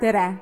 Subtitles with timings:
[0.00, 0.34] tere,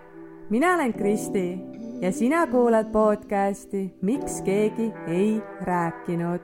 [0.50, 1.58] mina olen Kristi
[2.00, 6.40] ja sina kuulad podcasti Miks keegi ei rääkinud.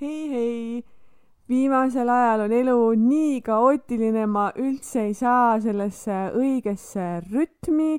[0.00, 0.84] hei, hei,
[1.48, 7.98] viimasel ajal on elu nii kaootiline, ma üldse ei saa sellesse õigesse rütmi,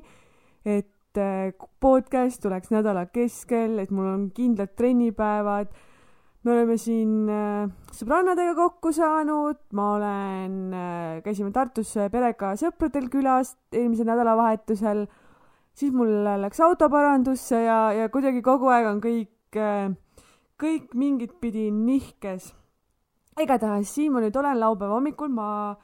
[0.64, 5.70] et et äh, podcast tuleks nädala keskel, et mul on kindlad trennipäevad.
[6.42, 13.56] me oleme siin äh, sõbrannadega kokku saanud, ma olen, äh, käisime Tartus perega sõpradel külas
[13.72, 15.04] eelmisel nädalavahetusel,
[15.74, 19.58] siis mul läks auto parandusse ja, ja kuidagi kogu aeg on kõik,
[20.62, 22.54] kõik mingit pidi nihkes.
[23.40, 25.74] igatahes siin ma nüüd olen laupäeva hommikul, ma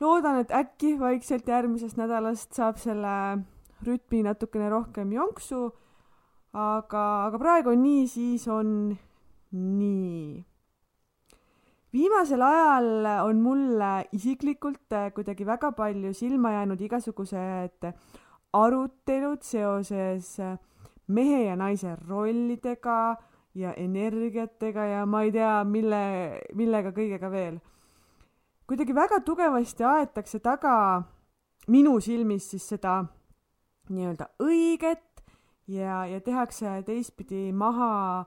[0.00, 3.40] loodan, et äkki vaikselt järgmisest nädalast saab selle
[3.86, 5.70] rütmi natukene rohkem jonksu,
[6.52, 8.96] aga, aga praegu on nii, siis on
[9.52, 10.44] nii.
[11.92, 17.88] viimasel ajal on mulle isiklikult kuidagi väga palju silma jäänud igasugused
[18.52, 20.36] arutelud seoses
[21.08, 23.16] mehe ja naise rollidega
[23.54, 26.02] ja energiatega ja ma ei tea, mille,
[26.54, 27.58] millega kõigega veel.
[28.66, 31.02] kuidagi väga tugevasti aetakse taga
[31.68, 33.00] minu silmis siis seda
[33.90, 35.24] nii-öelda õiget
[35.70, 38.26] ja, ja tehakse teistpidi maha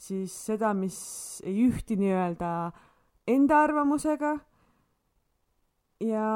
[0.00, 0.98] siis seda, mis
[1.44, 2.70] ei ühti nii-öelda
[3.28, 4.38] enda arvamusega.
[6.00, 6.28] ja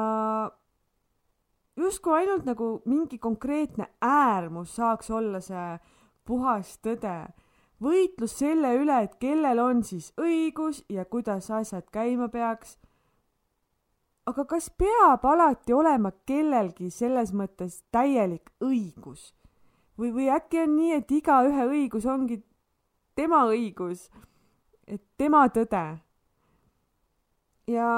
[1.75, 5.79] justkui ainult nagu mingi konkreetne äärmus saaks olla see
[6.25, 7.17] puhas tõde.
[7.81, 12.77] võitlus selle üle, et kellel on siis õigus ja kuidas asjad käima peaks
[14.25, 19.33] aga kas peab alati olema kellelgi selles mõttes täielik õigus?
[19.99, 22.41] või, või äkki on nii, et igaühe õigus ongi
[23.15, 24.09] tema õigus,
[24.87, 25.85] et tema tõde?
[27.71, 27.89] ja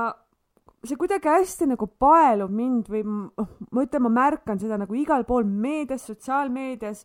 [0.87, 5.25] see kuidagi hästi nagu paelub mind või noh, ma ütlen, ma märkan seda nagu igal
[5.27, 7.03] pool meedias, sotsiaalmeedias,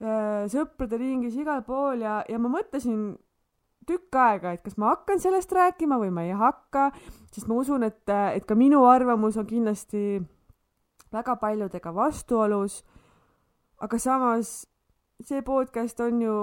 [0.00, 3.10] äh, sõprade ringis, igal pool ja, ja ma mõtlesin
[3.86, 6.90] tükk aega, et kas ma hakkan sellest rääkima või ma ei hakka,
[7.34, 10.20] sest ma usun, et, et ka minu arvamus on kindlasti
[11.12, 12.84] väga paljudega vastuolus.
[13.80, 14.66] aga samas
[15.20, 16.36] see podcast on ju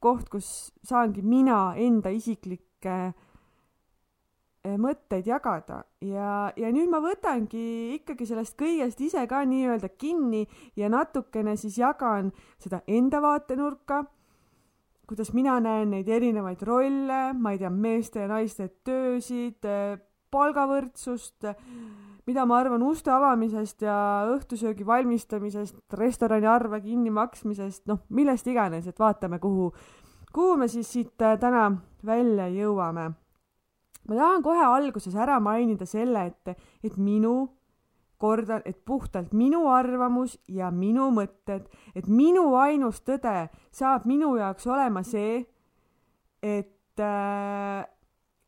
[0.00, 8.26] koht, kus saangi mina enda isiklikke eh, mõtteid jagada ja, ja nüüd ma võtangi ikkagi
[8.26, 10.46] sellest kõigest ise ka nii-öelda kinni
[10.76, 14.04] ja natukene siis jagan seda enda vaatenurka
[15.06, 19.66] kuidas mina näen neid erinevaid rolle, ma ei tea, meeste ja naiste töösid,
[20.34, 21.46] palgavõrdsust,
[22.26, 23.96] mida ma arvan uste avamisest ja
[24.32, 29.70] õhtusöögi valmistamisest, restorani arve kinnimaksmisest, noh, millest iganes, et vaatame, kuhu,
[30.34, 31.68] kuhu me siis siit äh, täna
[32.06, 33.12] välja jõuame.
[34.06, 37.55] ma tahan kohe alguses ära mainida selle, et, et minu
[38.18, 44.66] kordan, et puhtalt minu arvamus ja minu mõtted, et minu ainus tõde saab minu jaoks
[44.66, 45.44] olema see,
[46.42, 47.84] et äh,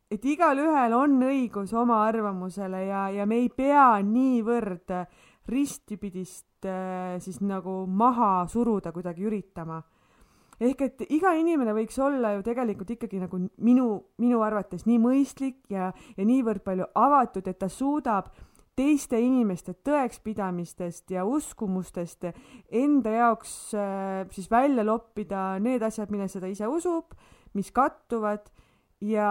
[0.09, 4.93] et igalühel on õigus oma arvamusele ja, ja me ei pea niivõrd
[5.49, 9.81] ristipidist äh, siis nagu maha suruda kuidagi üritama.
[10.59, 13.85] ehk et iga inimene võiks olla ju tegelikult ikkagi nagu minu,
[14.19, 18.27] minu arvates nii mõistlik ja, ja niivõrd palju avatud, et ta suudab
[18.79, 22.29] teiste inimeste tõekspidamistest ja uskumustest
[22.71, 27.13] enda jaoks äh, siis välja loppida need asjad, millesse ta ise usub,
[27.57, 28.47] mis kattuvad.
[28.99, 29.29] Ja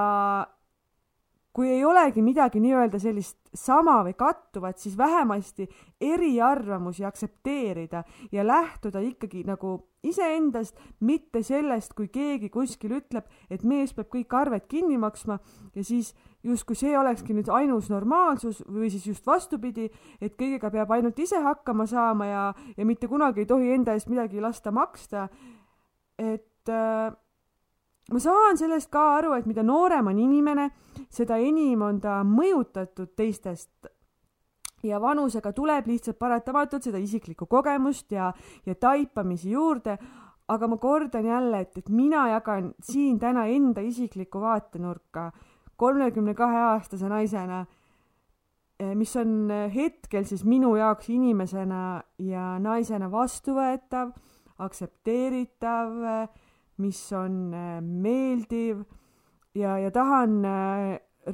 [1.52, 5.66] kui ei olegi midagi nii-öelda sellist sama või kattuvat, siis vähemasti
[6.00, 9.74] eriarvamusi aktsepteerida ja lähtuda ikkagi nagu
[10.06, 15.40] iseendast, mitte sellest, kui keegi kuskil ütleb, et mees peab kõik arved kinni maksma
[15.74, 19.88] ja siis justkui see olekski nüüd ainus normaalsus või siis just vastupidi,
[20.20, 22.42] et kõigega peab ainult ise hakkama saama ja,
[22.76, 25.28] ja mitte kunagi ei tohi enda eest midagi lasta maksta.
[26.18, 27.12] et äh,
[28.12, 30.70] ma saan sellest ka aru, et mida noorem on inimene,
[31.10, 33.90] seda enim on ta mõjutatud teistest
[34.82, 38.32] ja vanusega tuleb lihtsalt paratamatult seda isiklikku kogemust ja,
[38.66, 39.98] ja taipamisi juurde.
[40.48, 45.26] aga ma kordan jälle, et, et mina jagan siin täna enda isiklikku vaatenurka
[45.78, 47.64] kolmekümne kahe aastase naisena,
[48.78, 54.12] eh, mis on hetkel siis minu jaoks inimesena ja naisena vastuvõetav,
[54.58, 56.28] aktsepteeritav
[56.78, 57.50] mis on
[57.82, 58.82] meeldiv
[59.54, 60.40] ja, ja tahan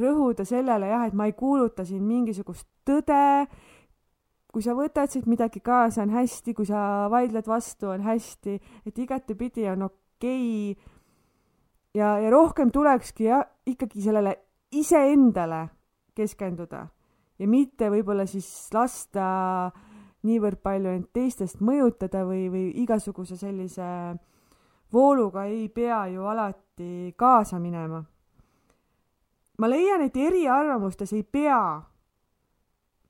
[0.01, 3.47] rõhuda sellele jah, et ma ei kuuluta siin mingisugust tõde.
[4.55, 8.53] kui sa võtad siit midagi kaasa, on hästi, kui sa vaidled vastu, on hästi,
[8.87, 10.93] et igatepidi on okei okay.
[11.95, 14.37] Ja, ja rohkem tulekski jah, ikkagi sellele
[14.75, 15.69] iseendale
[16.15, 16.87] keskenduda
[17.39, 19.71] ja mitte võib-olla siis lasta
[20.25, 23.87] niivõrd palju end teistest mõjutada või, või igasuguse sellise
[24.93, 28.05] vooluga ei pea ju alati kaasa minema.
[29.59, 31.83] ma leian, et eriarvamustes ei pea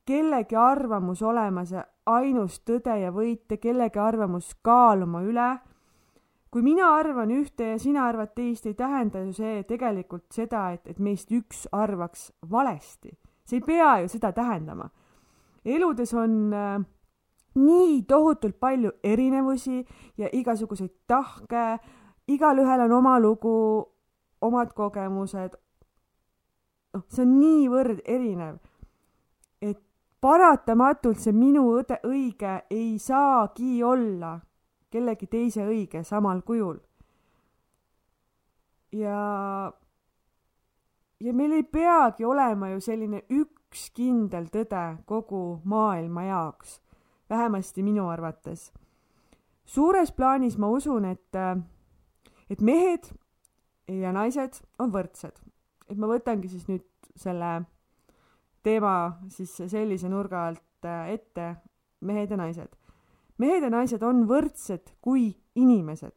[0.05, 5.49] kellegi arvamus olema see ainus tõde ja võit ja kellegi arvamus kaaluma üle.
[6.55, 10.85] Kui mina arvan ühte ja sina arvad teist, ei tähenda ju see tegelikult seda, et,
[10.87, 13.11] et meist üks arvaks valesti.
[13.43, 14.87] see ei pea ju seda tähendama.
[15.65, 16.85] eludes on äh,
[17.59, 19.83] nii tohutult palju erinevusi
[20.17, 21.79] ja igasuguseid tahke,
[22.29, 23.59] igalühel on oma lugu,
[24.41, 25.59] omad kogemused.
[26.95, 28.63] noh, see on niivõrd erinev,
[29.59, 29.83] et
[30.21, 34.37] paratamatult see minu õde, õige ei saagi olla
[34.95, 36.79] kellegi teise õige samal kujul.
[38.95, 39.73] ja,
[41.21, 46.79] ja meil ei peagi olema ju selline üks kindel tõde kogu maailma jaoks
[47.31, 48.73] vähemasti minu arvates.
[49.65, 51.37] suures plaanis ma usun, et,
[52.51, 53.11] et mehed
[53.89, 55.41] ja naised on võrdsed.
[55.89, 56.87] et ma võtangi siis nüüd
[57.17, 57.65] selle
[58.63, 61.55] teema siis sellise nurga alt ette,
[62.01, 62.84] mehed ja naised.
[63.39, 66.15] Mehed ja naised on võrdsed kui inimesed.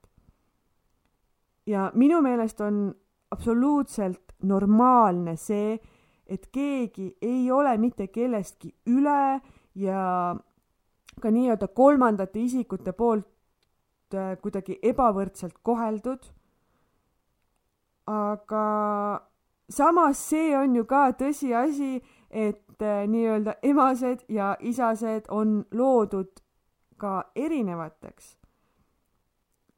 [1.67, 2.95] ja minu meelest on
[3.31, 5.77] absoluutselt normaalne see,
[6.27, 9.41] et keegi ei ole mitte kellestki üle
[9.75, 10.35] ja
[11.21, 13.27] ka nii-öelda kolmandate isikute poolt
[14.13, 16.33] äh, kuidagi ebavõrdselt koheldud.
[18.07, 18.65] aga
[19.69, 26.46] samas see on ju ka tõsiasi, et äh, nii-öelda emased ja isased on loodud
[26.97, 28.37] ka erinevateks.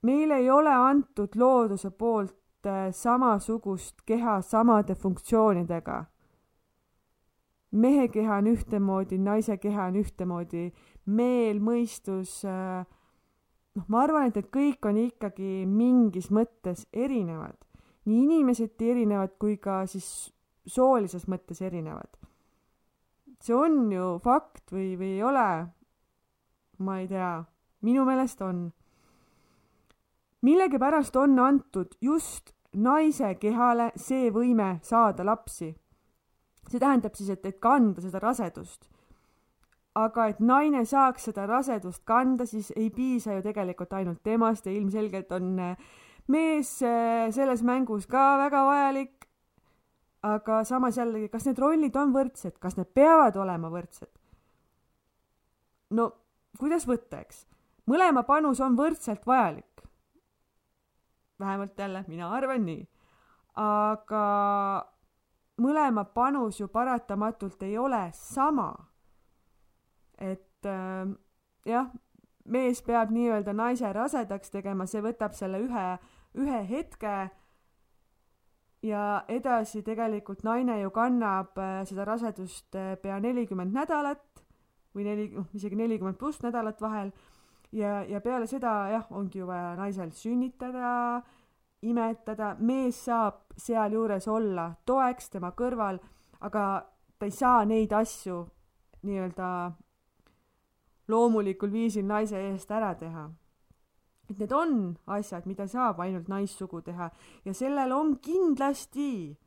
[0.01, 6.05] meile ei ole antud looduse poolt äh, samasugust keha samade funktsioonidega.
[7.71, 10.71] mehe keha on ühtemoodi, naise keha on ühtemoodi
[11.05, 12.85] meel, mõistus, äh,
[13.75, 17.57] noh, ma arvan, et need kõik on ikkagi mingis mõttes erinevad.
[18.05, 20.31] nii inimeseti erinevad kui ka siis
[20.65, 22.09] soolises mõttes erinevad.
[23.39, 25.49] see on ju fakt või, või ei ole?
[26.79, 27.43] Ma ei tea,
[27.81, 28.71] minu meelest on.
[30.41, 35.75] millegipärast on antud just naise kehale see võime saada lapsi.
[36.69, 38.89] see tähendab siis, et, et kanda seda rasedust
[39.97, 44.73] aga et naine saaks seda rasedust kanda, siis ei piisa ju tegelikult ainult temast ja
[44.73, 45.89] ilmselgelt on äh,
[46.29, 49.15] mees äh, selles mängus ka väga vajalik.
[50.19, 54.11] aga samas jällegi, kas need rollid on võrdsed, kas need peavad olema võrdsed?
[55.95, 56.11] no
[56.57, 57.45] kuidas võtta, eks?
[57.89, 59.83] mõlema panus on võrdselt vajalik.
[61.39, 62.87] vähemalt jälle mina arvan nii.
[63.55, 64.25] aga
[65.61, 68.89] mõlema panus ju paratamatult ei ole sama
[70.19, 71.07] et äh,
[71.65, 71.89] jah,
[72.45, 75.85] mees peab nii-öelda naise rasedaks tegema, see võtab selle ühe,
[76.39, 77.15] ühe hetke
[78.85, 84.43] ja edasi tegelikult naine ju kannab äh, seda rasedust äh, pea nelikümmend nädalat
[84.99, 87.11] või neli, noh isegi nelikümmend pluss nädalat vahel
[87.71, 91.21] ja, ja peale seda jah, ongi ju vaja naisel sünnitada,
[91.81, 95.99] imetada, mees saab sealjuures olla toeks tema kõrval,
[96.43, 96.65] aga
[97.19, 98.41] ta ei saa neid asju
[99.07, 99.49] nii-öelda
[101.09, 103.29] loomulikul viisil naise eest ära teha.
[104.29, 107.09] et need on asjad, mida saab ainult naissugu teha
[107.45, 109.37] ja sellel on kindlasti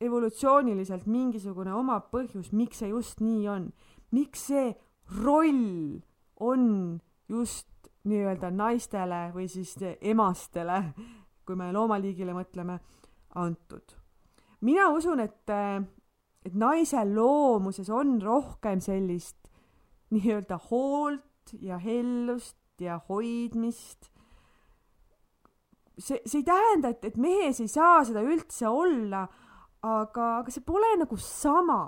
[0.00, 3.70] evolutsiooniliselt mingisugune oma põhjus, miks see just nii on.
[4.10, 4.74] Miks see
[5.22, 5.98] roll
[6.40, 7.68] on just
[8.06, 10.80] nii-öelda naistele või siis emastele,
[11.46, 12.78] kui me loomaliigile mõtleme,
[13.34, 13.96] antud.
[14.60, 15.50] mina usun, et,
[16.46, 19.50] et naise loomuses on rohkem sellist
[20.14, 24.10] nii-öelda hoolt ja hellust ja hoidmist.
[25.98, 29.26] see, see ei tähenda, et, et mehes ei saa seda üldse olla,
[29.82, 31.80] aga, aga see pole nagu sama.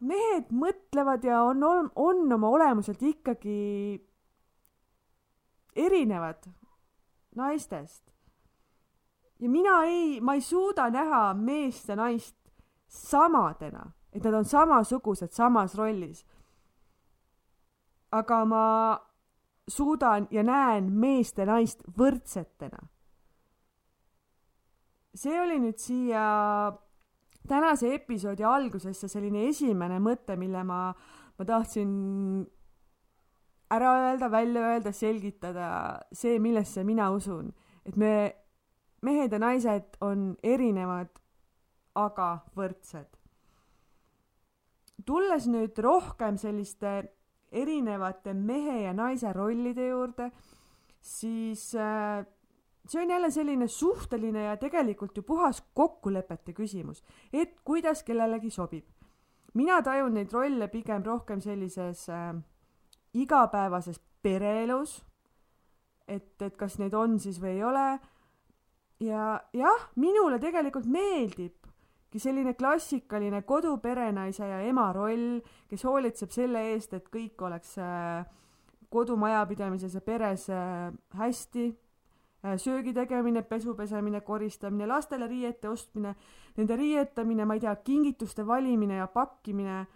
[0.00, 3.98] Mehed mõtlevad ja on, on, on oma olemuselt ikkagi
[5.76, 6.46] erinevad
[7.36, 8.02] naistest.
[9.38, 12.36] ja mina ei, ma ei suuda näha meest ja naist
[12.88, 16.24] samadena, et nad on samasugused samas rollis
[18.10, 18.98] aga ma
[19.68, 22.88] suudan ja näen meest ja naist võrdsetena.
[25.18, 26.22] see oli nüüd siia
[27.48, 30.80] tänase episoodi algusesse selline esimene mõte, mille ma,
[31.38, 31.90] ma tahtsin
[33.70, 35.68] ära öelda, välja öelda, selgitada
[36.12, 37.52] see, millesse mina usun.
[37.86, 38.34] et me,
[39.02, 41.10] mehed ja naised on erinevad,
[41.94, 43.08] aga võrdsed.
[45.06, 46.98] tulles nüüd rohkem selliste
[47.52, 50.30] erinevate mehe ja naise rollide juurde,
[51.00, 52.26] siis äh,
[52.88, 57.02] see on jälle selline suhteline ja tegelikult ju puhas kokkulepete küsimus,
[57.32, 58.84] et kuidas kellelegi sobib.
[59.54, 62.34] mina tajun neid rolle pigem rohkem sellises äh,
[63.14, 65.04] igapäevases pereelus,
[66.08, 67.98] et, et kas neid on siis või ei ole.
[69.00, 76.94] ja jah, minule tegelikult meeldibki selline klassikaline koduperenaise ja ema roll, kes hoolitseb selle eest,
[76.94, 78.24] et kõik oleks äh,
[78.90, 81.68] kodumajapidamises ja peres äh, hästi
[82.42, 86.14] söögi tegemine, pesu pesemine, koristamine, lastele riiete ostmine,
[86.56, 89.86] nende riietamine, ma ei tea, kingituste valimine ja pakkimine.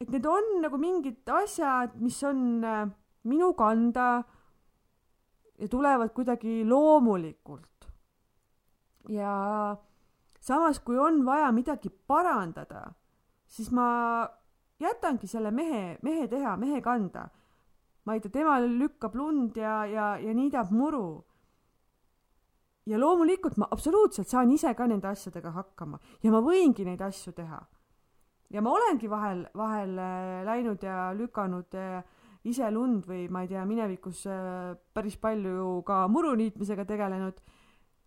[0.00, 2.88] et need on nagu mingid asjad, mis on äh,
[3.24, 4.24] minu kanda
[5.58, 7.86] ja tulevad kuidagi loomulikult.
[9.08, 9.76] ja
[10.40, 12.92] samas, kui on vaja midagi parandada,
[13.46, 14.26] siis ma
[14.80, 17.28] jätangi selle mehe, mehe teha, mehe kanda.
[18.04, 21.22] ma ei tea, tema lükkab lund ja, ja, ja niidab muru
[22.86, 27.32] ja loomulikult ma absoluutselt saan ise ka nende asjadega hakkama ja ma võingi neid asju
[27.36, 27.60] teha.
[28.50, 32.02] ja ma olengi vahel, vahel äh, läinud ja lükanud äh,
[32.44, 37.38] ise lund või ma ei tea, minevikus äh, päris palju ka muru niitmisega tegelenud.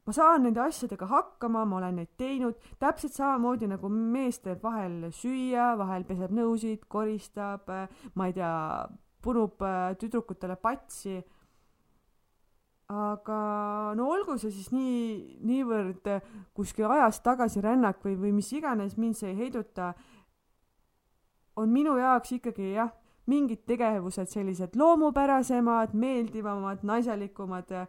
[0.05, 5.07] ma saan nende asjadega hakkama, ma olen neid teinud, täpselt samamoodi nagu mees teeb vahel
[5.09, 7.71] süüa, vahel peseb nõusid, koristab,
[8.13, 8.51] ma ei tea,
[9.25, 9.63] punub
[9.97, 11.23] tüdrukutele patsi
[12.91, 16.05] aga no olgu see siis nii, niivõrd
[16.53, 19.93] kuskil ajas tagasirännak või, või mis iganes, mind see ei heiduta,
[21.57, 22.91] on minu jaoks ikkagi jah,
[23.25, 27.85] mingid tegevused sellised loomupärasemad, meeldivamad, naiselikumad ja,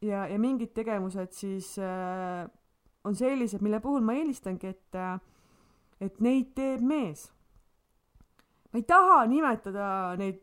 [0.00, 2.46] ja, ja mingid tegevused siis äh,
[3.04, 5.00] on sellised, mille puhul ma eelistangi, et
[6.00, 7.30] et neid teeb mees.
[8.72, 10.40] ma ei taha nimetada neid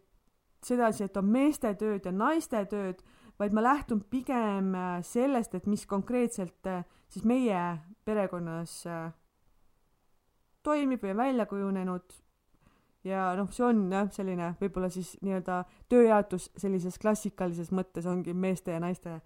[0.61, 3.01] sedasi, et on meeste tööd ja naiste tööd
[3.39, 9.11] vaid ma lähtun pigem äh, sellest, et mis konkreetselt äh, siis meie perekonnas äh,
[10.65, 12.03] toimib või välja kujunenud.
[13.07, 18.71] Ja noh, see on jah, selline võib-olla siis nii-öelda tööjaotus sellises klassikalises mõttes ongi meeste
[18.73, 19.21] ja naiste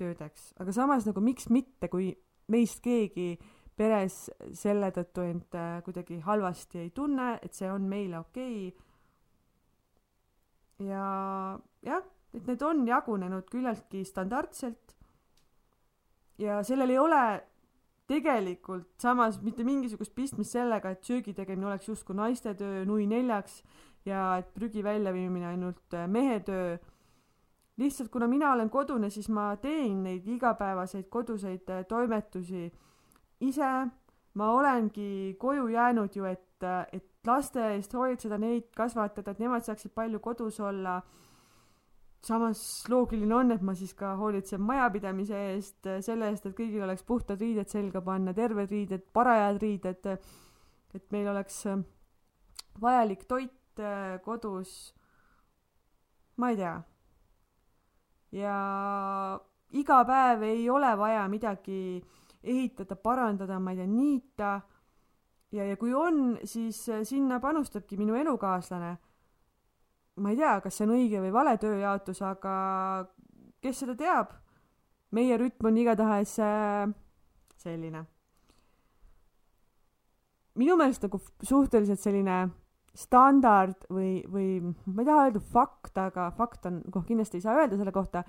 [0.00, 2.10] töödeks, aga samas nagu miks mitte, kui
[2.50, 3.38] meist keegi
[3.78, 8.72] peres selle tõttu end kuidagi halvasti ei tunne, et see on meile okei.
[8.72, 10.88] Okay..
[10.88, 11.04] ja
[11.86, 12.02] jah
[12.34, 14.96] et need on jagunenud küllaltki standardselt
[16.38, 17.22] ja sellel ei ole
[18.10, 23.60] tegelikult samas mitte mingisugust pistmist sellega, et söögi tegemine oleks justkui naiste töö nui neljaks
[24.08, 26.78] ja et prügi väljaviimine ainult äh, mehe töö.
[27.80, 32.70] lihtsalt kuna mina olen kodune, siis ma teen neid igapäevaseid koduseid äh, toimetusi
[33.40, 33.86] ise.
[34.34, 39.62] ma olengi koju jäänud ju, et, äh, et laste eest hoolitseda, neid kasvatada, et nemad
[39.62, 41.00] saaksid palju kodus olla
[42.24, 47.04] samas loogiline on, et ma siis ka hoolitsen majapidamise eest, selle eest, et kõigil oleks
[47.08, 50.10] puhtad riided selga panna, terved riided, parajad riided,
[50.94, 51.80] et meil oleks äh,
[52.80, 53.56] vajalik toit
[54.24, 54.92] kodus,
[56.36, 56.74] ma ei tea.
[58.36, 58.56] ja
[59.72, 62.02] iga päev ei ole vaja midagi
[62.42, 64.50] ehitada, parandada, ma ei tea, niita.
[65.52, 68.98] ja, ja kui on, siis sinna panustabki minu elukaaslane
[70.20, 72.54] ma ei tea, kas see on õige või vale tööjaotus, aga
[73.64, 74.36] kes seda teab.
[75.10, 76.86] meie rütm on igatahes äh,
[77.58, 78.04] selline.
[80.54, 82.48] minu meelest nagu suhteliselt selline
[82.94, 87.56] standard või, või ma ei taha öelda fakt, aga fakt on, noh, kindlasti ei saa
[87.58, 88.24] öelda selle kohta,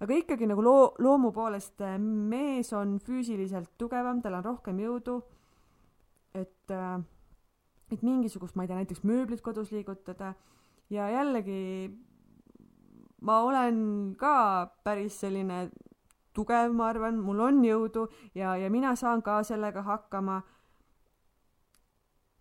[0.00, 5.20] aga ikkagi nagu loo, loomu poolest äh, mees on füüsiliselt tugevam, tal on rohkem jõudu,
[6.34, 6.98] et, äh,
[7.92, 10.34] et mingisugust, ma ei tea, näiteks mööblit kodus liigutada
[10.94, 11.90] ja jällegi
[13.24, 13.78] ma olen
[14.20, 14.36] ka
[14.84, 15.68] päris selline
[16.34, 20.40] tugev, ma arvan, mul on jõudu ja, ja mina saan ka sellega hakkama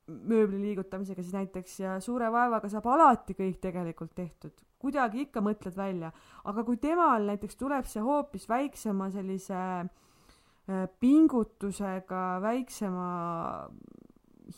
[0.07, 5.77] mööbli liigutamisega siis näiteks ja suure vaevaga saab alati kõik tegelikult tehtud, kuidagi ikka mõtled
[5.77, 6.11] välja,
[6.43, 13.07] aga kui temal näiteks tuleb see hoopis väiksema sellise äh, pingutusega, väiksema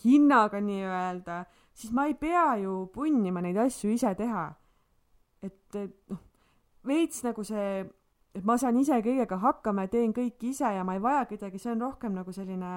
[0.01, 1.43] hinnaga nii-öelda,
[1.75, 4.47] siis ma ei pea ju punnima neid asju ise teha.
[5.45, 5.75] et,
[6.09, 6.21] noh,
[6.87, 7.81] veits nagu see,
[8.33, 11.59] et ma saan ise kõigega hakkama ja teen kõik ise ja ma ei vaja kedagi,
[11.61, 12.71] see on rohkem nagu selline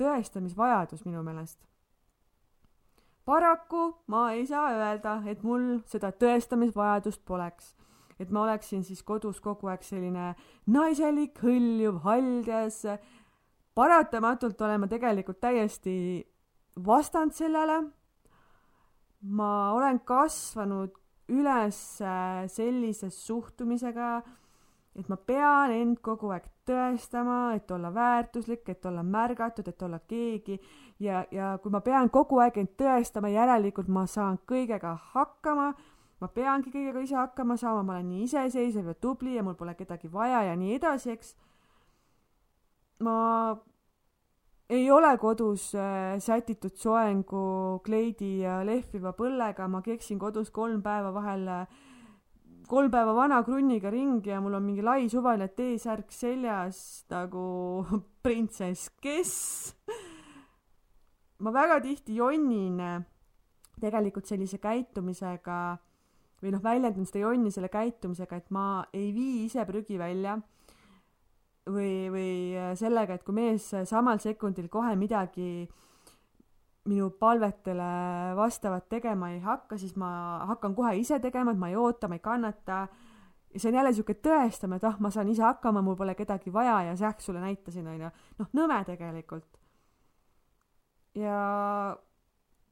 [0.00, 1.58] tõestamisvajadus minu meelest.
[3.28, 7.74] paraku ma ei saa öelda, et mul seda tõestamisvajadust poleks.
[8.18, 10.34] et ma oleksin siis kodus kogu aeg selline
[10.66, 12.84] naiselik, hõljuv, haljas.
[13.74, 16.24] paratamatult olen ma tegelikult täiesti
[16.84, 17.82] vastand sellele.
[19.20, 20.92] ma olen kasvanud
[21.28, 21.78] üles
[22.46, 24.22] sellise suhtumisega,
[24.94, 29.98] et ma pean end kogu aeg tõestama, et olla väärtuslik, et olla märgatud, et olla
[29.98, 30.58] keegi
[31.00, 35.72] ja, ja kui ma pean kogu aeg end tõestama, järelikult ma saan kõigega hakkama,
[36.20, 39.74] ma peangi kõigega ise hakkama saama, ma olen nii iseseisev ja tubli ja mul pole
[39.78, 41.34] kedagi vaja ja nii edasi, eks.
[43.04, 43.18] ma
[44.68, 51.12] ei ole kodus äh, sätitud soengu kleidi ja lehviva põllega, ma keksin kodus kolm päeva
[51.14, 51.78] vahel äh,
[52.68, 57.86] kolm päeva vana krunniga ringi ja mul on mingi lai suvaline T-särk seljas nagu
[58.24, 59.34] printsess, kes?
[61.38, 63.00] Ma väga tihti jonnin äh,
[63.80, 65.58] tegelikult sellise käitumisega
[66.42, 70.36] või noh, väljendan seda jonni selle käitumisega, et ma ei vii ise prügi välja
[71.68, 75.68] või, või äh, sellega, et kui mees samal sekundil kohe midagi
[76.88, 77.90] minu palvetele
[78.36, 80.10] vastavat tegema ei hakka, siis ma
[80.48, 82.86] hakkan kohe ise tegema, et ma ei oota, ma ei kannata.
[83.52, 86.52] ja see on jälle siuke tõestamine, et ah, ma saan ise hakkama, mul pole kedagi
[86.52, 88.10] vaja ja sähk sulle näitasin, onju.
[88.38, 89.58] noh, nõme tegelikult
[91.18, 91.96] ja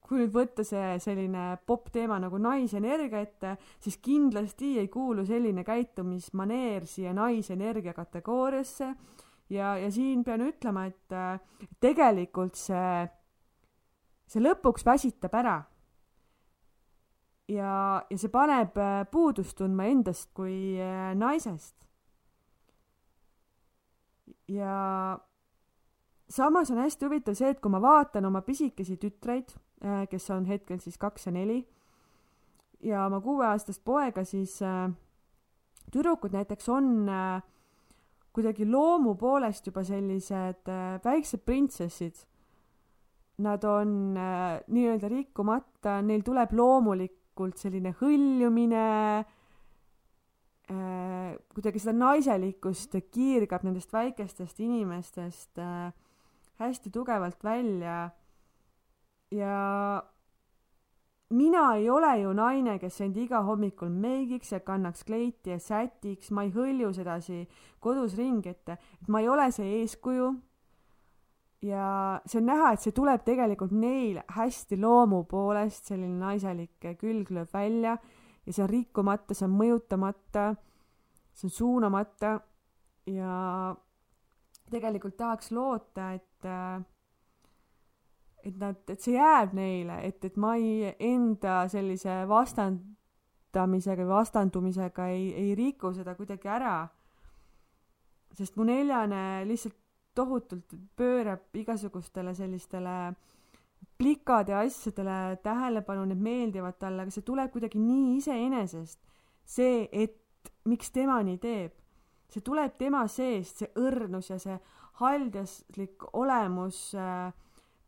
[0.07, 5.65] kui nüüd võtta see selline popp teema nagu naisenergia ette, siis kindlasti ei kuulu selline
[5.67, 8.91] käitumismaneer siia naisenergia kategooriasse
[9.49, 11.17] ja, ja siin pean ütlema, et
[11.83, 13.07] tegelikult see,
[14.27, 15.57] see lõpuks väsitab ära.
[17.51, 18.79] ja, ja see paneb
[19.11, 20.79] puudust tundma endast kui
[21.15, 21.75] naisest.
[24.47, 25.19] ja
[26.29, 29.66] samas on hästi huvitav see, et kui ma vaatan oma pisikesi tütreid, äh,
[30.09, 31.59] kes on hetkel siis kaks ja neli,
[32.81, 34.89] ja oma kuueaastast poega, siis äh,
[35.93, 37.43] tüdrukud näiteks on äh,
[38.33, 42.25] kuidagi loomu poolest juba sellised äh, väiksed printsessid.
[43.45, 48.85] Nad on äh, nii-öelda rikkumata, neil tuleb loomulikult selline hõljumine
[50.73, 55.93] äh,, kuidagi seda naiselikkust kiirgab nendest väikestest inimestest äh,
[56.57, 58.09] hästi tugevalt välja
[59.31, 60.03] ja
[61.29, 66.31] mina ei ole ju naine, kes end iga hommikul meigiks ja kannaks kleiti ja sätiks,
[66.31, 67.41] ma ei hõlju sedasi
[67.83, 68.69] kodus ringi, et,
[69.01, 70.35] et ma ei ole see eeskuju.
[71.61, 77.31] ja see on näha, et see tuleb tegelikult neil hästi loomu poolest, selline naiselik külg
[77.33, 77.97] lööb välja
[78.45, 80.51] ja see on rikkumata, see on mõjutamata,
[81.33, 82.39] see on suunamata.
[83.07, 83.73] Ja
[84.69, 86.96] tegelikult tahaks loota, et et
[88.43, 95.09] et nad, et see jääb neile, et, et ma ei enda sellise vastandamisega või vastandumisega
[95.13, 96.77] ei, ei riku seda kuidagi ära.
[98.37, 99.75] sest mu neljane lihtsalt
[100.17, 103.13] tohutult pöörab igasugustele sellistele
[103.97, 108.99] plikade asjadele tähelepanu, need meeldivad talle, aga see tuleb kuidagi nii iseenesest.
[109.47, 111.73] see, et miks tema nii teeb,
[112.33, 114.57] see tuleb tema seest, see õrnus ja see
[114.99, 117.31] haldjaslik olemus äh,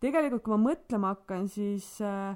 [0.04, 2.34] tegelikult kui ma mõtlema hakkan, siis äh,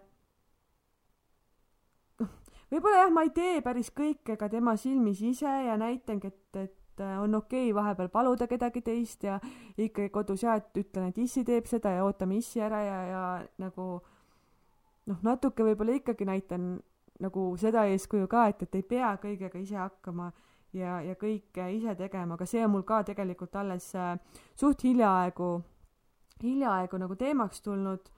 [2.19, 2.31] noh,
[2.71, 7.03] võib-olla jah, ma ei tee päris kõike ka tema silmis ise ja näitangi, et, et
[7.03, 9.39] äh, on okei okay vahepeal paluda kedagi teist ja
[9.77, 13.25] ikkagi kodus ja et ütlen, et issi teeb seda ja ootame issi ära ja, ja
[13.63, 13.87] nagu
[15.09, 16.75] noh, natuke võib-olla ikkagi näitan
[17.23, 20.31] nagu seda eeskuju ka, et, et ei pea kõigega ise hakkama
[20.75, 24.15] ja, ja kõike ise tegema, aga see on mul ka tegelikult alles äh,
[24.59, 25.55] suht hiljaaegu,
[26.43, 28.11] hiljaaegu nagu teemaks tulnud.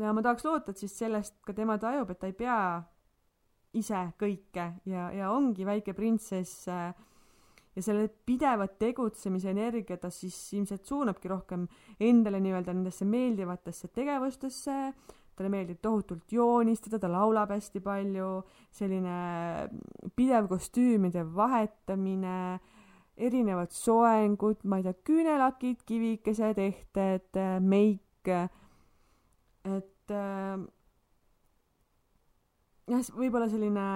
[0.00, 2.58] ja ma tahaks loota, et siis sellest ka tema tajub, et ta ei pea
[3.74, 6.94] ise kõike ja, ja ongi väike printsess äh,
[7.74, 11.66] ja selle pideva tegutsemise energia ta siis ilmselt suunabki rohkem
[12.00, 14.78] endale nii-öelda nendesse meeldivatesse tegevustesse
[15.40, 18.28] talle meeldib tohutult joonistada, ta laulab hästi palju,
[18.76, 19.70] selline
[20.16, 22.60] pidev kostüümide vahetamine,
[23.16, 30.66] erinevad soengud, ma ei tea, küünelakid, kivikesed, ehted, meik, et äh,
[32.90, 33.86] jah, võib-olla selline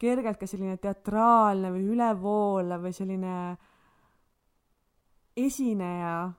[0.00, 3.34] kergelt ka selline teatraalne või ülevoolav või selline
[5.40, 6.30] esineja,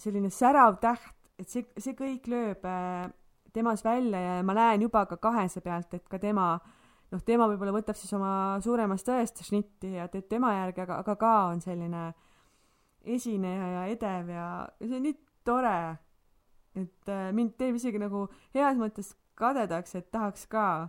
[0.00, 3.08] selline särav täht, et see, see kõik lööb äh,
[3.52, 6.54] temas välja ja ma näen juba ka kahese pealt, et ka tema
[7.12, 11.16] noh, tema võib-olla võtab siis oma suuremast tõest šnitti ja teeb tema järgi, aga, aga
[11.20, 12.06] ka on selline
[13.02, 14.46] esineja ja edev ja,
[14.80, 15.76] see on nii tore.
[16.78, 20.88] et äh, mind teeb isegi nagu heas mõttes kadedaks, et tahaks ka,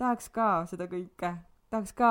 [0.00, 1.34] tahaks ka seda kõike,
[1.70, 2.10] tahaks ka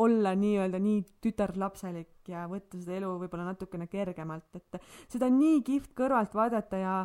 [0.00, 4.78] olla nii-öelda nii tütarlapselik ja võtta seda elu võib-olla natukene kergemalt, et
[5.10, 6.96] seda on nii kihvt kõrvalt vaadata ja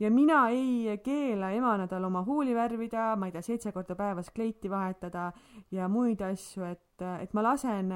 [0.00, 4.30] ja mina ei keela emana tal oma huuli värvida, ma ei tea, seitse korda päevas
[4.34, 5.30] kleiti vahetada
[5.72, 7.92] ja muid asju, et, et ma lasen,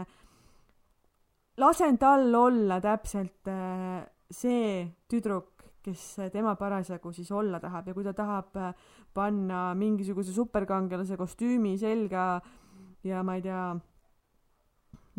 [1.60, 5.50] lasen tal olla täpselt äh, see tüdruk,
[5.84, 7.88] kes tema parasjagu siis olla tahab.
[7.88, 8.70] Ja kui ta tahab äh,
[9.14, 12.40] panna mingisuguse superkangelase kostüümi selga
[13.04, 13.66] ja ma ei tea,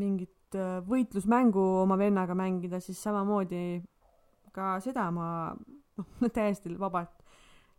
[0.02, 3.82] mingit äh, võitlusmängu oma vennaga mängida, siis samamoodi
[4.56, 5.28] ka seda ma
[6.22, 7.24] noh, täiesti vabalt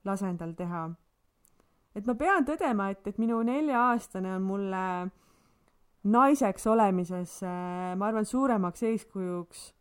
[0.05, 0.89] lasen tal teha.
[1.95, 4.85] et ma pean tõdema, et, et minu nelja-aastane on mulle
[6.07, 9.73] naiseks olemises, äh, ma arvan, suuremaks eeskujuks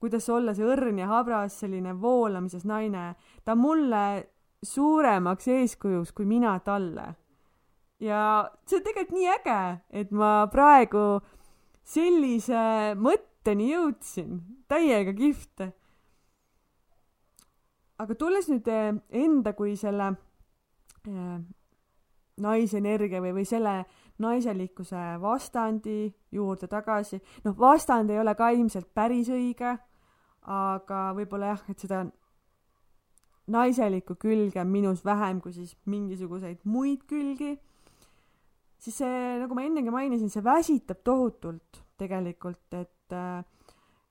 [0.00, 3.14] kuidas olla see õrn ja habras selline voolamises naine.
[3.44, 4.28] ta mulle
[4.62, 7.14] suuremaks eeskujuks kui mina talle.
[8.00, 11.20] ja see on tegelikult nii äge, et ma praegu
[11.88, 15.70] sellise mõtteni jõudsin, täiega kihvt.
[17.98, 18.92] Aga tulles nüüd eh,
[19.24, 21.38] enda kui selle äh,
[22.38, 23.82] naisenergia või, või selle
[24.18, 29.76] naiselikkuse vastandi juurde tagasi, noh, vastand ei ole ka ilmselt päris õige
[30.48, 32.02] aga võib-olla jah, et seda
[33.52, 37.54] naiselikku külge on minus vähem kui siis mingisuguseid muid külgi,
[38.80, 43.44] siis see, nagu ma ennegi mainisin, see väsitab tohutult tegelikult, et äh,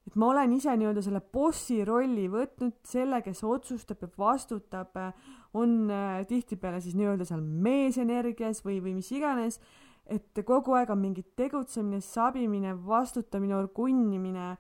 [0.08, 4.96] et ma olen ise nii-öelda selle bossi rolli võtnud, selle, kes otsustab ja vastutab,
[5.58, 9.60] on äh, tihtipeale siis nii-öelda seal meesenergias või, või mis iganes,
[10.08, 14.54] et kogu aeg on mingi tegutsemine, sabimine, vastutamine, orgunnimine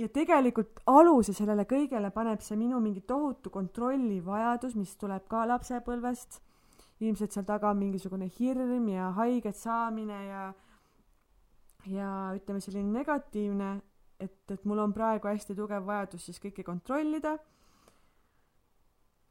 [0.00, 6.40] ja tegelikult aluse sellele kõigele paneb see minu mingi tohutu kontrollivajadus, mis tuleb ka lapsepõlvest.
[7.00, 10.42] ilmselt seal taga on mingisugune hirm ja haiget saamine ja,
[11.86, 13.70] ja ütleme, selline negatiivne,
[14.20, 17.38] et, et mul on praegu hästi tugev vajadus siis kõike kontrollida.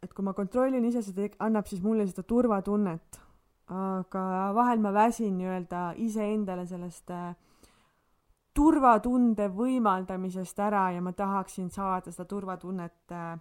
[0.01, 3.19] et kui ma kontrollin ise, see annab siis mulle seda turvatunnet.
[3.69, 4.23] aga
[4.55, 7.35] vahel ma väsin nii-öelda iseendale sellest äh,
[8.53, 13.37] turvatunde võimaldamisest ära ja ma tahaksin saada seda turvatunnet äh,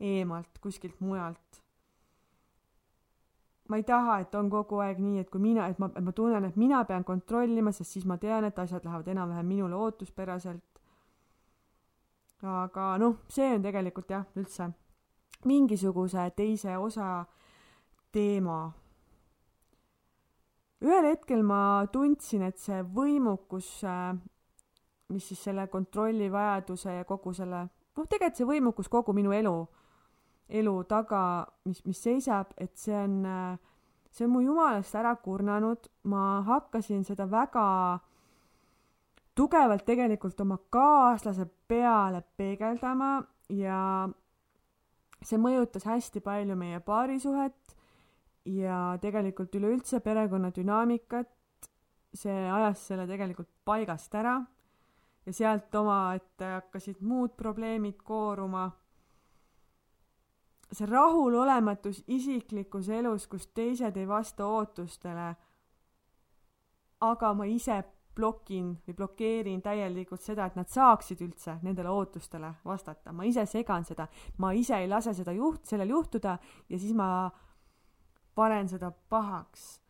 [0.00, 1.62] eemalt, kuskilt mujalt.
[3.70, 6.12] Ma ei taha, et on kogu aeg nii, et kui mina, et ma, et ma
[6.12, 10.66] tunnen, et mina pean kontrollima, sest siis ma tean, et asjad lähevad enam-vähem minule ootuspäraselt.
[12.42, 14.70] aga noh, see on tegelikult jah, üldse
[15.44, 17.24] mingisuguse teise osa
[18.12, 18.62] teema
[20.80, 23.68] ühel hetkel ma tundsin, et see võimukus,
[25.12, 29.54] mis siis selle kontrollivajaduse ja kogu selle, noh, tegelikult see võimukus kogu minu elu,
[30.50, 31.22] elu taga,
[31.64, 33.58] mis, mis seisab, et see on, äh,
[34.10, 37.66] see on mu jumalast ära kurnanud, ma hakkasin seda väga
[39.38, 43.20] tugevalt tegelikult oma kaaslase peale peegeldama
[43.54, 44.08] ja
[45.22, 47.76] see mõjutas hästi palju meie paarisuhet
[48.50, 51.30] ja tegelikult üleüldse perekonna dünaamikat,
[52.16, 54.40] see ajas selle tegelikult paigast ära
[55.26, 58.70] ja sealt omaette hakkasid muud probleemid kooruma.
[60.72, 65.32] See rahulolematus isiklikus elus, kus teised ei vasta ootustele,
[67.00, 67.80] aga ma ise
[68.14, 73.86] blokin või blokeerin täielikult seda, et nad saaksid üldse nendele ootustele vastata, ma ise segan
[73.86, 74.06] seda,
[74.38, 76.36] ma ise ei lase seda juht-, sellel juhtuda
[76.68, 77.30] ja siis ma
[78.34, 79.80] panen seda pahaks.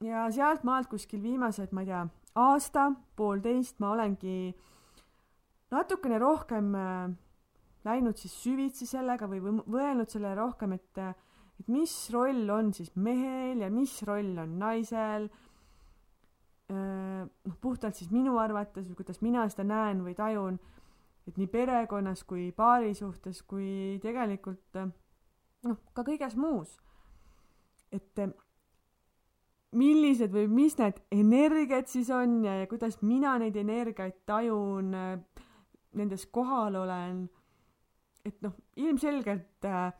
[0.00, 2.04] ja sealt maalt kuskil viimased, ma ei tea,
[2.40, 4.54] aasta, poolteist ma olengi
[5.70, 7.10] natukene rohkem äh,
[7.84, 10.98] läinud siis süvitsi sellega või mõelnud sellele rohkem, et,
[11.60, 15.30] et mis roll on siis mehel ja mis roll on naisel.
[16.70, 20.60] Noh, puhtalt siis minu arvates või kuidas mina seda näen või tajun,
[21.26, 26.76] et nii perekonnas kui paari suhtes kui tegelikult noh, ka kõiges muus
[27.94, 28.22] et
[29.76, 34.94] millised või mis need energiad siis on ja, ja kuidas mina neid energiaid tajun,
[35.98, 37.22] nendes kohal olen.
[38.24, 39.92] Et noh, ilmselgelt äh,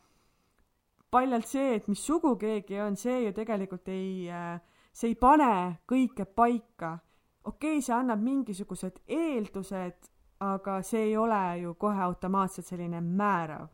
[1.11, 4.61] paljalt see, et mis sugu keegi on, see ju tegelikult ei äh,,
[4.93, 6.97] see ei pane kõike paika.
[7.43, 10.09] okei okay,, see annab mingisugused eeldused,
[10.41, 13.69] aga see ei ole ju kohe automaatselt selline määrav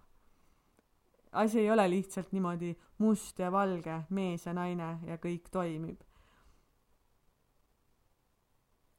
[1.31, 6.01] asi ei ole lihtsalt niimoodi must ja valge, mees ja naine ja kõik toimib.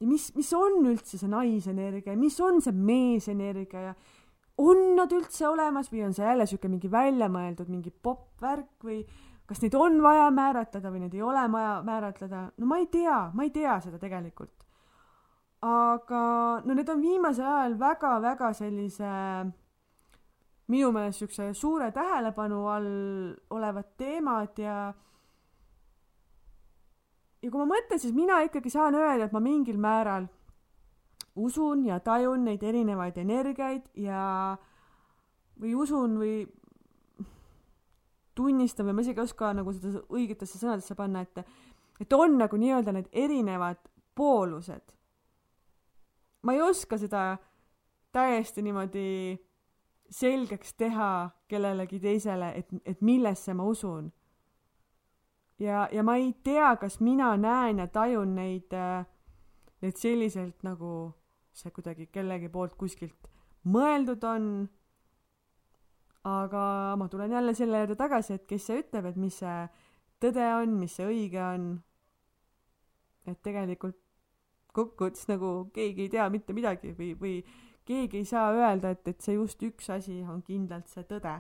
[0.00, 3.94] ja mis, mis on üldse see naisenergia ja mis on see meesenergia ja
[4.58, 9.02] on nad üldse olemas või on see jälle siuke mingi väljamõeldud mingi popp värk või
[9.48, 13.20] kas neid on vaja määratleda või neid ei ole vaja määratleda, no ma ei tea,
[13.34, 14.54] ma ei tea seda tegelikult.
[15.62, 16.22] aga
[16.64, 19.08] no need on viimasel ajal väga-väga sellise
[20.70, 22.90] minu meelest siukse suure tähelepanu all
[23.50, 24.76] olevad teemad ja
[27.42, 30.28] ja kui ma mõtlen, siis mina ikkagi saan öelda, et ma mingil määral
[31.38, 34.56] usun ja tajun neid erinevaid energiaid ja
[35.60, 36.34] või usun või
[38.38, 41.42] tunnistan või ma isegi ei oska nagu seda õigetesse sõnadesse panna, et
[41.98, 43.80] et on nagu nii-öelda need erinevad
[44.14, 44.94] poolused.
[46.42, 47.38] ma ei oska seda
[48.12, 49.38] täiesti niimoodi
[50.10, 54.12] selgeks teha kellelegi teisele, et, et millesse ma usun.
[55.58, 58.74] ja, ja ma ei tea, kas mina näen ja tajun neid,
[59.82, 61.17] neid selliselt nagu
[61.58, 63.28] see kuidagi kellegi poolt kuskilt
[63.66, 64.68] mõeldud on.
[66.28, 66.62] aga
[66.98, 69.68] ma tulen jälle selle juurde tagasi, et kes see ütleb, et mis see
[70.20, 71.70] tõde on, mis see õige on.
[73.26, 73.98] et tegelikult
[74.72, 77.34] kokkuvõttes nagu keegi ei tea mitte midagi või, või
[77.88, 81.38] keegi ei saa öelda, et, et see just üks asi on kindlalt see tõde.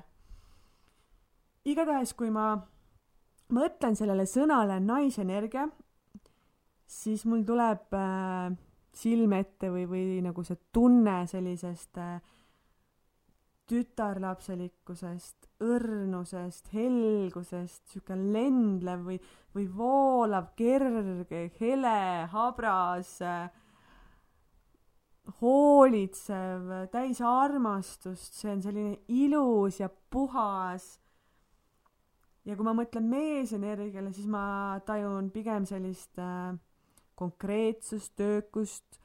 [1.64, 2.54] igatahes, kui ma
[3.52, 5.68] mõtlen sellele sõnale naisenergia,
[6.88, 8.56] siis mul tuleb äh,
[8.94, 12.18] silme ette või, või nagu see tunne sellisest äh,
[13.68, 19.18] tütarlapselikkusest, õrnusest, helgusest, sihuke lendlev või,
[19.56, 21.98] või voolav, kerge, hele,
[22.32, 23.50] habras, äh,
[25.42, 30.96] hoolitsev, täis armastust, see on selline ilus ja puhas.
[32.48, 36.56] ja kui ma mõtlen meesenergiale, siis ma tajun pigem sellist äh,
[37.18, 38.98] konkreetsust, töökust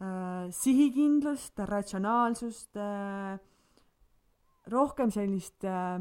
[0.00, 3.38] äh,, sihikindlust, ratsionaalsust äh,,
[4.70, 6.00] rohkem sellist äh,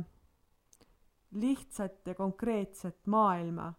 [1.32, 3.72] lihtsat ja konkreetset maailma,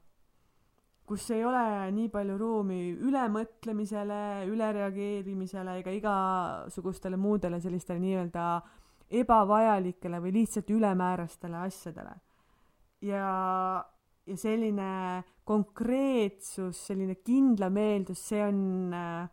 [1.06, 8.50] kus ei ole nii palju ruumi ülemõtlemisele, ülereageerimisele ega igasugustele muudele sellistele nii-öelda
[9.20, 12.14] ebavajalikele või lihtsalt ülemäärastele asjadele.
[13.02, 13.30] ja
[14.26, 18.60] ja selline konkreetsus, selline kindlameeldus, see on
[18.94, 19.24] äh,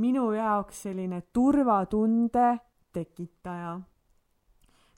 [0.00, 2.50] minu jaoks selline turvatunde
[2.92, 3.78] tekitaja.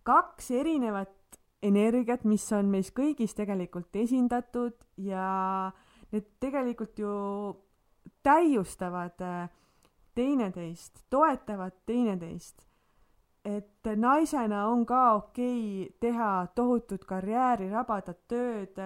[0.03, 5.71] kaks erinevat energiat, mis on meis kõigis tegelikult esindatud ja
[6.11, 7.15] need tegelikult ju
[8.27, 9.47] täiustavad äh,
[10.19, 12.67] teineteist, toetavad teineteist
[13.45, 18.79] et naisena on ka okei okay teha tohutut karjääri, rabada tööd,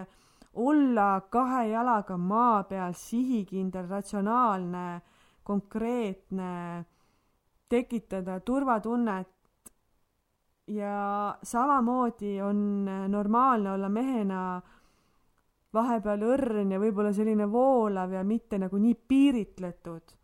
[0.56, 5.00] olla kahe jalaga maa peal, sihikindel, ratsionaalne,
[5.44, 6.84] konkreetne,
[7.68, 9.28] tekitada turvatunnet
[10.66, 14.42] ja samamoodi on normaalne olla mehena
[15.74, 20.14] vahepeal õrn ja võib-olla selline voolav ja mitte nagu nii piiritletud.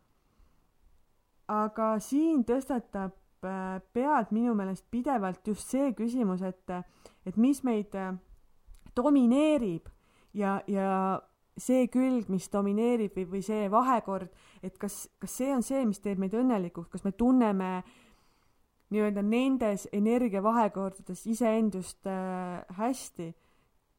[1.53, 6.71] aga siin tõstatab Äh, pead minu meelest pidevalt just see küsimus, et,
[7.27, 8.13] et mis meid äh,
[8.95, 9.89] domineerib
[10.35, 11.21] ja, ja
[11.59, 14.33] see külg, mis domineerib või, või see vahekord,
[14.65, 17.73] et kas, kas see on see, mis teeb meid õnnelikuks, kas me tunneme
[18.93, 23.33] nii-öelda nendes energiavahekordades iseendust äh, hästi,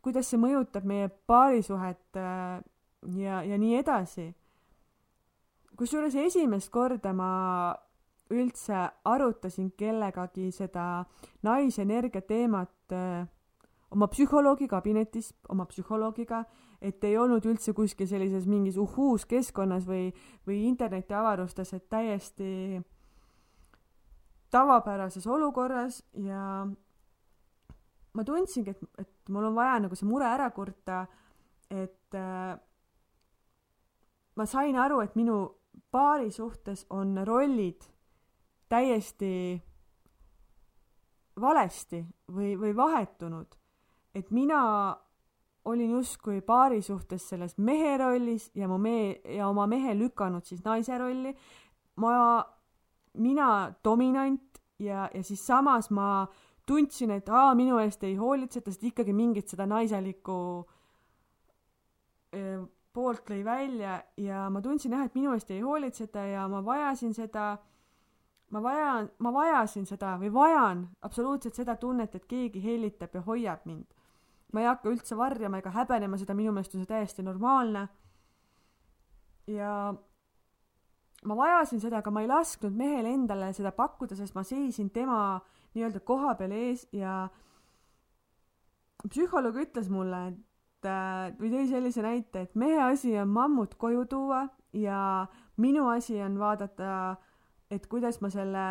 [0.06, 2.62] kuidas see mõjutab meie paarisuhet äh,
[3.18, 4.34] ja, ja nii edasi.
[5.78, 7.32] kusjuures esimest korda ma
[8.34, 11.06] üldse arutasin kellegagi seda
[11.44, 13.26] naisenergia teemat äh,
[13.94, 16.44] oma psühholoogi kabinetis, oma psühholoogiga,
[16.82, 20.10] et ei olnud üldse kuskil sellises mingis uhuus keskkonnas või,
[20.48, 22.82] või internetiavarustes, et täiesti
[24.54, 26.44] tavapärases olukorras ja
[28.14, 31.06] ma tundsingi, et, et mul on vaja nagu see mure ära kurta,
[31.74, 32.54] et äh,
[34.36, 35.38] ma sain aru, et minu
[35.94, 37.86] paari suhtes on rollid
[38.70, 39.34] täiesti
[41.42, 42.04] valesti
[42.34, 43.63] või, või vahetunud.
[44.16, 44.62] Et mina
[45.66, 50.64] olin justkui paari suhtes selles mehe rollis ja mu mehe ja oma mehe lükanud siis
[50.66, 51.36] naise rolli.
[51.96, 52.44] ma,
[53.14, 56.28] mina dominant ja, ja siis samas ma
[56.66, 60.38] tundsin, et aa, minu eest ei hoolitseta, sest ikkagi mingit seda naiselikku
[62.94, 67.14] poolt lõi välja ja ma tundsin jah, et minu eest ei hoolitseta ja ma vajasin
[67.14, 67.58] seda
[68.54, 73.66] ma vajan, ma vajasin seda või vajan absoluutselt seda tunnet, et keegi hellitab ja hoiab
[73.66, 73.88] mind.
[74.54, 77.88] Ma ei hakka üldse varjama ega häbenema seda, minu meelest on see täiesti normaalne.
[79.48, 79.94] ja
[81.26, 85.20] ma vajasin seda, aga ma ei lasknud mehel endale seda pakkuda, sest ma seisin tema
[85.74, 87.28] nii-öelda koha peal ees ja
[89.04, 94.06] psühholoog ütles mulle, et äh, või tõi sellise näite, et mehe asi on mammut koju
[94.12, 97.16] tuua ja minu asi on vaadata,
[97.72, 98.68] et kuidas ma selle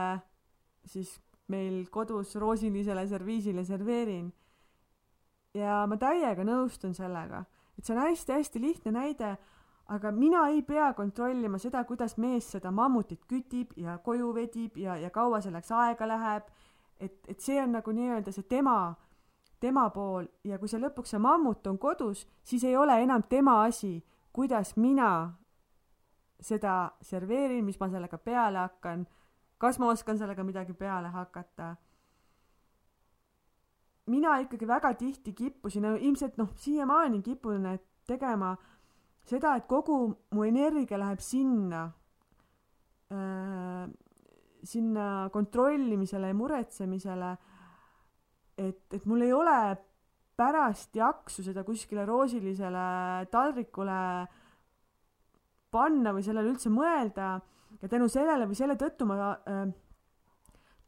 [0.88, 1.18] siis
[1.52, 4.30] meil kodus roosilisele serviisile serveerin.
[5.54, 7.44] Ja ma täiega nõustun sellega,
[7.78, 9.36] et see on hästi-hästi lihtne näide
[9.92, 14.96] aga mina ei pea kontrollima seda, kuidas mees seda mammutit kütib ja koju vedib ja,
[14.96, 16.50] ja kaua selleks aega läheb.
[17.00, 18.94] et, et see on nagu nii-öelda see tema,
[19.60, 23.62] tema pool ja kui see lõpuks see mammut on kodus, siis ei ole enam tema
[23.64, 25.32] asi, kuidas mina
[26.40, 29.06] seda serveerin, mis ma sellega peale hakkan,
[29.58, 31.74] kas ma oskan sellega midagi peale hakata.
[34.12, 37.66] Mina ikkagi väga tihti kippusin, ilmselt noh, siiamaani kipun
[38.06, 38.52] tegema
[39.24, 39.98] seda, et kogu
[40.34, 41.86] mu energia läheb sinna
[43.12, 43.86] äh,,
[44.62, 47.32] sinna kontrollimisele ja muretsemisele,
[48.58, 49.56] et, et mul ei ole
[50.38, 52.84] pärast jaksu seda kuskile roosilisele
[53.32, 54.02] taldrikule
[55.72, 57.34] panna või sellele üldse mõelda.
[57.82, 59.64] Ja tänu sellele või selle tõttu ma äh,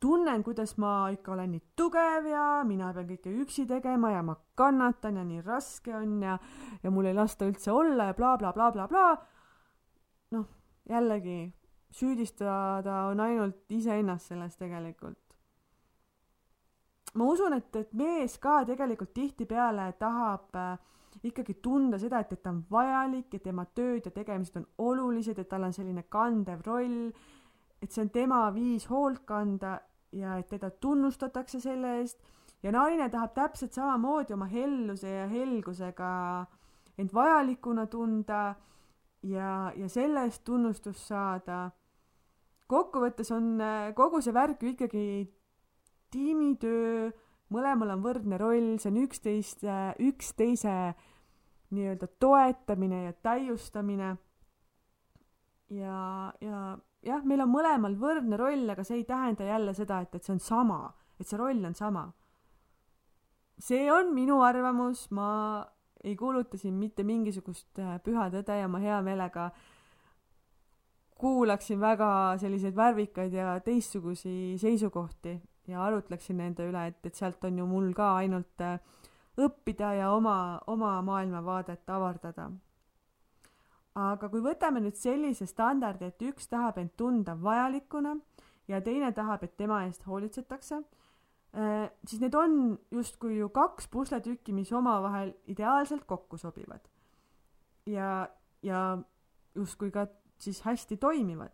[0.04, 4.34] tunnen, kuidas ma ikka olen nii tugev ja mina pean kõike üksi tegema ja ma
[4.58, 6.36] kannatan ja nii raske on ja,
[6.82, 10.36] ja mul ei lasta üldse olla ja blablabla bla, bla, bla, bla.
[10.36, 10.48] noh,
[10.90, 11.38] jällegi
[11.94, 15.20] süüdistada on ainult iseennast selles tegelikult.
[17.14, 20.76] ma usun, et, et mees ka tegelikult tihtipeale tahab äh,
[21.22, 25.38] ikkagi tunda seda, et, et ta on vajalik ja tema tööd ja tegemised on olulised,
[25.38, 27.08] et tal on selline kandev roll,
[27.80, 29.78] et see on tema viis hoolt kanda
[30.14, 32.20] ja et teda tunnustatakse selle eest
[32.62, 36.10] ja naine tahab täpselt samamoodi oma helluse ja helgusega
[36.98, 38.54] end vajalikuna tunda
[39.22, 41.70] ja, ja selle eest tunnustust saada.
[42.66, 45.06] kokkuvõttes on äh, kogu see värk ju ikkagi
[46.14, 47.10] tiimitöö,
[47.52, 49.64] mõlemal on võrdne roll, see on üksteist,
[50.00, 50.94] üksteise
[51.74, 54.16] nii-öelda toetamine ja täiustamine.
[55.70, 56.60] ja, ja
[57.04, 60.34] jah, meil on mõlemal võrdne roll, aga see ei tähenda jälle seda, et, et see
[60.34, 60.80] on sama,
[61.20, 62.08] et see roll on sama.
[63.58, 65.28] see on minu arvamus, ma
[66.04, 69.50] ei kuuluta siin mitte mingisugust äh, püha tõde ja ma hea meelega
[71.20, 75.38] kuulaksin väga selliseid värvikaid ja teistsugusi seisukohti
[75.70, 78.76] ja arutleksin nende üle, et, et sealt on ju mul ka ainult äh,
[79.40, 82.50] õppida ja oma, oma maailmavaadet avardada
[83.94, 88.16] aga kui võtame nüüd sellise standardi, et üks tahab end tunda vajalikuna
[88.68, 90.80] ja teine tahab, et tema eest hoolitsetakse,
[91.54, 96.80] äh, siis need on justkui ju kaks pusletükki, mis omavahel ideaalselt kokku sobivad.
[97.86, 98.28] ja,
[98.62, 98.98] ja
[99.54, 100.06] justkui ka
[100.38, 101.52] siis hästi toimivad.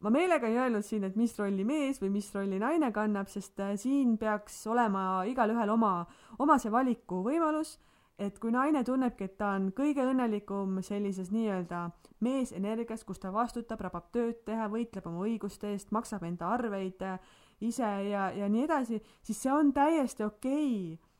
[0.00, 3.60] ma meelega ei öelnud siin, et mis rolli mees või mis rolli naine kannab, sest
[3.60, 6.06] äh, siin peaks olema igalühel oma,
[6.38, 7.78] oma see valikuvõimalus
[8.18, 11.86] et kui naine tunnebki, et ta on kõige õnnelikum sellises nii-öelda
[12.24, 17.18] meesenergias, kus ta vastutab, rabab tööd teha, võitleb oma õiguste eest, maksab enda arveid äh,
[17.60, 20.96] ise ja, ja nii edasi, siis see on täiesti okei.
[20.96, 21.12] Okay..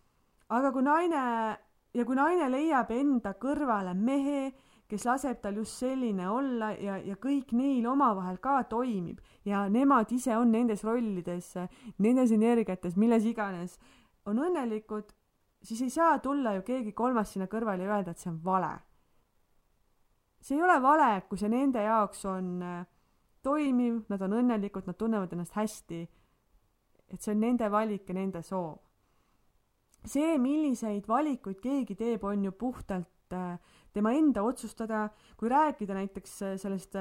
[0.49, 1.25] aga kui naine
[1.97, 4.53] ja kui naine leiab enda kõrvale mehe,
[4.87, 10.13] kes laseb tal just selline olla ja, ja kõik neil omavahel ka toimib ja nemad
[10.15, 11.53] ise on nendes rollides,
[11.99, 13.81] nendes energiates, milles iganes,
[14.27, 15.16] on õnnelikud
[15.67, 18.75] siis ei saa tulla ju keegi kolmas sinna kõrvale ja öelda, et see on vale.
[20.41, 22.85] see ei ole vale, kui see nende jaoks on äh,
[23.43, 26.07] toimiv, nad on õnnelikud, nad tunnevad ennast hästi.
[27.07, 28.79] et see on nende valik ja nende soov.
[30.05, 33.59] see, milliseid valikuid keegi teeb, on ju puhtalt äh,
[33.93, 36.95] tema enda otsustada, kui rääkida näiteks äh, sellest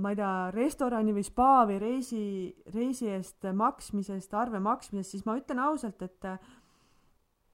[0.00, 2.24] ma ei tea, restorani või spa või reisi,
[2.72, 6.24] reisi eest maksmisest, arve maksmisest, siis ma ütlen ausalt, et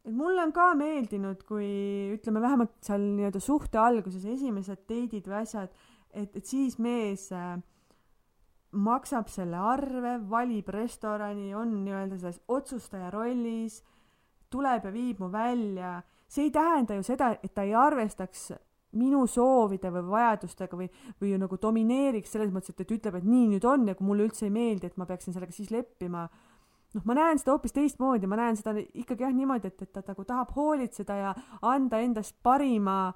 [0.09, 1.69] et mulle on ka meeldinud, kui
[2.15, 5.75] ütleme vähemalt seal nii-öelda suhte alguses esimesed date'id või asjad,
[6.17, 7.59] et, et siis mees äh,
[8.73, 13.83] maksab selle arve, valib restorani, on nii-öelda selles otsustaja rollis,
[14.49, 16.01] tuleb ja viib mu välja.
[16.29, 18.51] see ei tähenda ju seda, et ta ei arvestaks
[19.01, 20.89] minu soovide või vajadustega või,
[21.21, 24.25] või nagu domineeriks selles mõttes, et, et ütleb, et nii nüüd on ja kui mulle
[24.29, 26.27] üldse ei meeldi, et ma peaksin sellega siis leppima
[26.95, 30.03] noh, ma näen seda hoopis teistmoodi, ma näen seda ikkagi jah niimoodi, et, et ta
[30.07, 33.15] nagu tahab hoolitseda ja anda endast parima.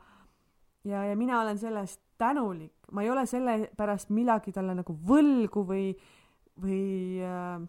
[0.85, 4.95] ja, ja mina olen selle eest tänulik, ma ei ole selle pärast midagi talle nagu
[4.95, 5.87] võlgu või,
[6.61, 7.63] või äh,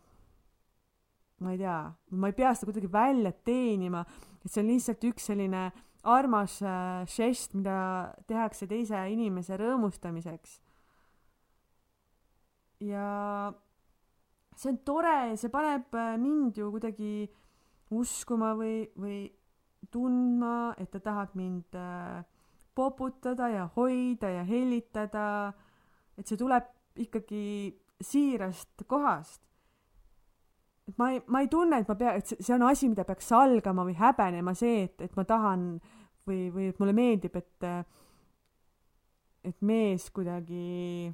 [1.44, 1.80] ma ei tea,
[2.12, 4.04] ma ei pea seda kuidagi välja teenima,
[4.44, 5.68] et see on lihtsalt üks selline
[6.04, 10.60] armas äh, žest, mida tehakse teise inimese rõõmustamiseks.
[12.84, 13.08] ja
[14.58, 17.14] see on tore see paneb äh, mind ju kuidagi
[17.94, 19.18] uskuma või, või
[19.92, 22.24] tundma, et ta tahab mind äh,
[22.76, 25.54] poputada ja hoida ja hellitada.
[26.18, 29.42] et see tuleb ikkagi siirast kohast.
[30.88, 33.28] et ma ei, ma ei tunne, et ma pea, et see on asi, mida peaks
[33.32, 35.68] salgama või häbenema see, et, et ma tahan
[36.28, 37.68] või, või et mulle meeldib, et,
[39.44, 41.14] et mees kuidagi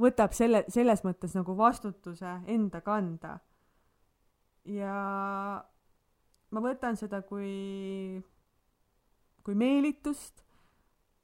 [0.00, 3.38] võtab selle, selles mõttes nagu vastutuse enda kanda.
[4.64, 4.94] ja
[6.50, 8.20] ma võtan seda kui,
[9.42, 10.42] kui meelitust,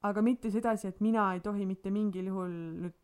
[0.06, 2.54] aga mitte sedasi, et mina ei tohi mitte mingil juhul
[2.86, 2.96] nüüd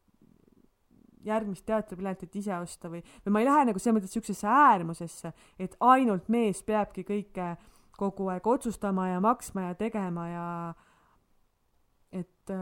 [1.22, 5.76] järgmist teatripiletit ise osta või, või ma ei lähe nagu selles mõttes siuksesse äärmusesse, et
[5.80, 7.52] ainult mees peabki kõike
[7.98, 10.48] kogu aeg otsustama ja maksma ja tegema ja
[12.12, 12.52] et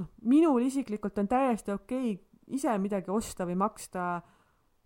[0.00, 4.20] noh, minul isiklikult on täiesti okei okay ise midagi osta või maksta.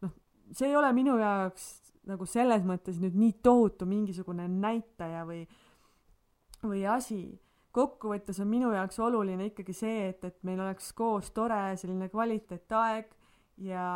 [0.04, 0.12] noh,
[0.52, 1.70] see ei ole minu jaoks
[2.08, 5.44] nagu selles mõttes nüüd nii tohutu mingisugune näitaja või,
[6.64, 7.40] või asi.
[7.74, 13.08] kokkuvõttes on minu jaoks oluline ikkagi see, et, et meil oleks koos tore selline kvaliteetaeg
[13.66, 13.86] ja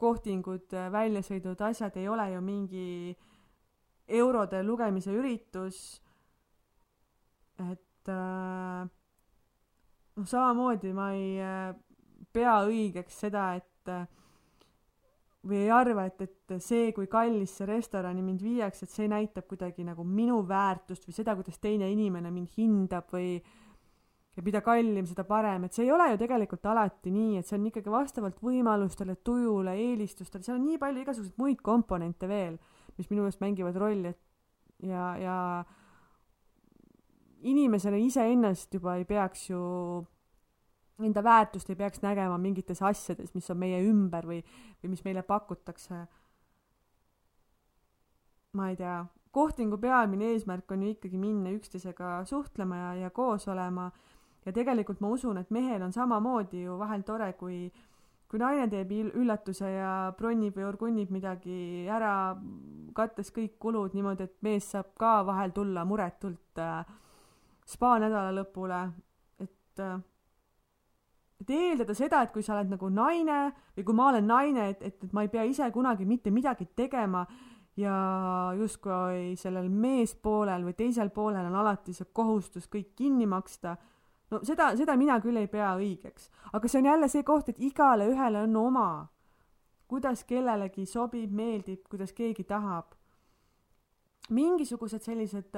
[0.00, 2.86] kohtingud, väljasõidud, asjad ei ole ju mingi
[4.08, 6.00] eurode lugemise üritus.
[7.60, 8.88] et äh,
[10.16, 11.72] noh, samamoodi ma ei äh,
[12.34, 14.06] pea õigeks seda, et äh,
[15.44, 19.84] või ei arva, et, et see, kui kallisse restorani mind viiakse, et see näitab kuidagi
[19.84, 23.36] nagu minu väärtust või seda, kuidas teine inimene mind hindab või
[24.34, 27.58] ja mida kallim, seda parem, et see ei ole ju tegelikult alati nii, et see
[27.58, 32.56] on ikkagi vastavalt võimalustele, tujule, eelistustele, seal on nii palju igasuguseid muid komponente veel,
[32.98, 35.36] mis minu meelest mängivad rolli, et ja, ja
[37.44, 39.60] inimesena iseennast juba ei peaks ju
[41.02, 44.40] enda väärtust ei peaks nägema mingites asjades, mis on meie ümber või,
[44.82, 46.04] või mis meile pakutakse.
[48.54, 49.00] ma ei tea,
[49.34, 53.90] kohtingu peamine eesmärk on ju ikkagi minna üksteisega suhtlema ja, ja koos olema.
[54.46, 57.72] ja tegelikult ma usun, et mehel on samamoodi ju vahel tore, kui,
[58.28, 62.36] kui naine teeb üllatuse ja bronnib või orgunnib midagi ära,
[62.94, 66.84] kattes kõik kulud niimoodi, et mees saab ka vahel tulla muretult äh,
[67.64, 68.80] spa nädala lõpule,
[69.40, 70.00] et äh,
[71.44, 73.40] et eeldada seda, et kui sa oled nagu naine
[73.76, 76.66] või kui ma olen naine, et, et, et ma ei pea ise kunagi mitte midagi
[76.76, 77.24] tegema
[77.76, 77.94] ja
[78.58, 83.76] justkui sellel meespoolel või teisel poolel on alati see kohustus kõik kinni maksta.
[84.30, 87.58] no seda, seda mina küll ei pea õigeks, aga see on jälle see koht, et
[87.58, 88.88] igale ühele on oma,
[89.90, 92.93] kuidas kellelegi sobib, meeldib, kuidas keegi tahab.
[94.30, 95.56] Mingisugused sellised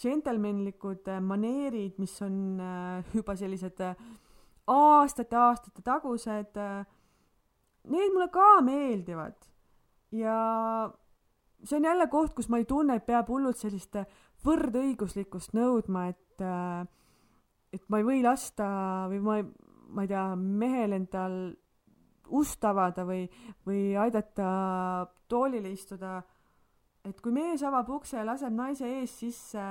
[0.00, 3.94] džentelmenlikud äh, äh, maneerid, mis on äh, juba sellised äh,
[4.66, 6.84] aastate-aastate tagused, äh,
[7.84, 9.48] need mulle ka meeldivad.
[10.12, 10.92] ja
[11.64, 13.96] see on jälle koht, kus ma ei tunne, et peab hullult sellist
[14.44, 16.84] võrdõiguslikkust nõudma, et, äh,
[17.72, 18.68] et ma ei või lasta
[19.10, 19.46] või ma ei,
[19.92, 21.36] ma ei tea, mehel endal
[22.32, 23.26] ust avada või,
[23.66, 26.22] või aidata toolile istuda.
[27.04, 29.64] Et kui mees avab ukse ja laseb naise ees sisse,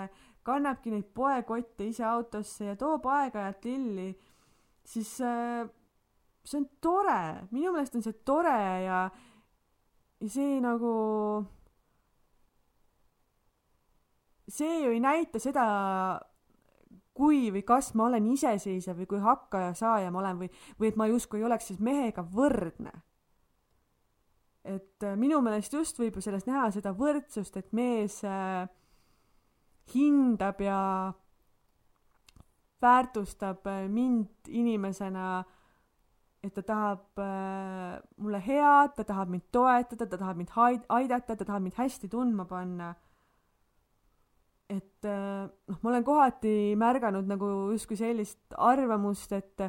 [0.43, 4.09] kannabki neid poekotte ise autosse ja toob aeg-ajalt lilli
[4.86, 5.69] siis äh,
[6.43, 8.55] see on tore, minu meelest on see tore
[8.86, 9.01] ja,
[10.21, 10.93] ja see nagu,
[14.49, 15.65] see ju ei näita seda,
[17.17, 21.09] kui või kas ma olen iseseisev või kui hakkaja-saaja ma olen või, või et ma
[21.11, 22.93] justkui ei oleks siis mehega võrdne.
[24.64, 28.68] Et äh, minu meelest just võib ju sellest näha seda võrdsust, et mees äh,
[29.93, 30.82] hindab ja
[32.82, 35.41] väärtustab äh, mind inimesena,
[36.41, 37.20] et ta tahab
[38.18, 40.53] mulle head, ta tahab mind toetada, ta tahab mind
[40.89, 42.95] aidata, ta tahab mind hästi tundma panna.
[44.72, 49.66] et noh, ma olen kohati märganud nagu justkui sellist arvamust, et,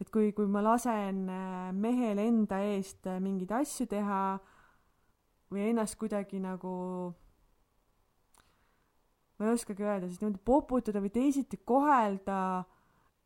[0.00, 1.22] et kui, kui ma lasen
[1.80, 4.22] mehel enda eest mingeid asju teha
[5.52, 6.74] või ennast kuidagi nagu
[9.36, 12.64] ma ei oskagi öelda, siis niimoodi poputada või teisiti kohelda,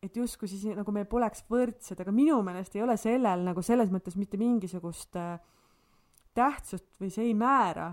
[0.03, 3.93] et justkui siis nagu me poleks võrdsed, aga minu meelest ei ole sellel nagu selles
[3.95, 5.37] mõttes mitte mingisugust äh,
[6.35, 7.93] tähtsust või see ei määra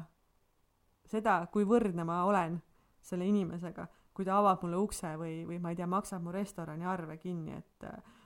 [1.08, 2.58] seda, kui võrdne ma olen
[3.04, 6.88] selle inimesega, kui ta avab mulle ukse või, või ma ei tea, maksab mu restorani
[6.90, 8.17] arve kinni, et äh,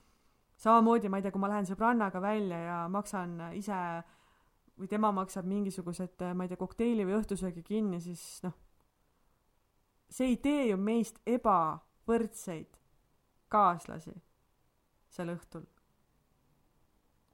[0.62, 3.78] samamoodi, ma ei tea, kui ma lähen sõbrannaga välja ja maksan ise
[4.78, 8.58] või tema maksab mingisugused, ma ei tea, kokteili või õhtusöögi kinni, siis noh
[10.12, 12.76] see ei tee ju meist ebavõrdseid
[13.52, 14.14] kaaslasi
[15.12, 15.64] sel õhtul.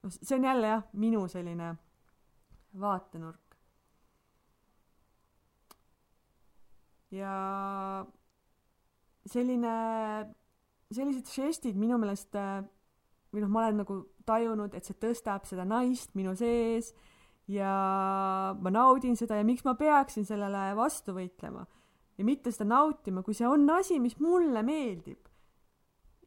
[0.02, 1.74] noh, see on jälle jah, minu selline
[2.80, 3.44] vaatenurk.
[7.10, 7.34] ja
[9.26, 9.74] selline,
[10.92, 12.36] sellised žestid minu meelest
[13.32, 13.98] või noh, ma olen nagu
[14.28, 16.92] tajunud, et see tõstab seda naist minu sees
[17.48, 17.72] ja
[18.60, 21.64] ma naudin seda ja miks ma peaksin sellele vastu võitlema
[22.18, 25.24] ja mitte seda nautima, kui see on asi, mis mulle meeldib.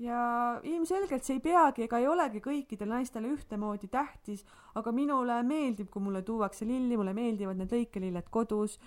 [0.01, 4.41] ja ilmselgelt see ei peagi ega ei olegi kõikidele naistele ühtemoodi tähtis,
[4.73, 8.79] aga minule meeldib, kui mulle tuuakse lilli, mulle meeldivad need lõikelilled kodus,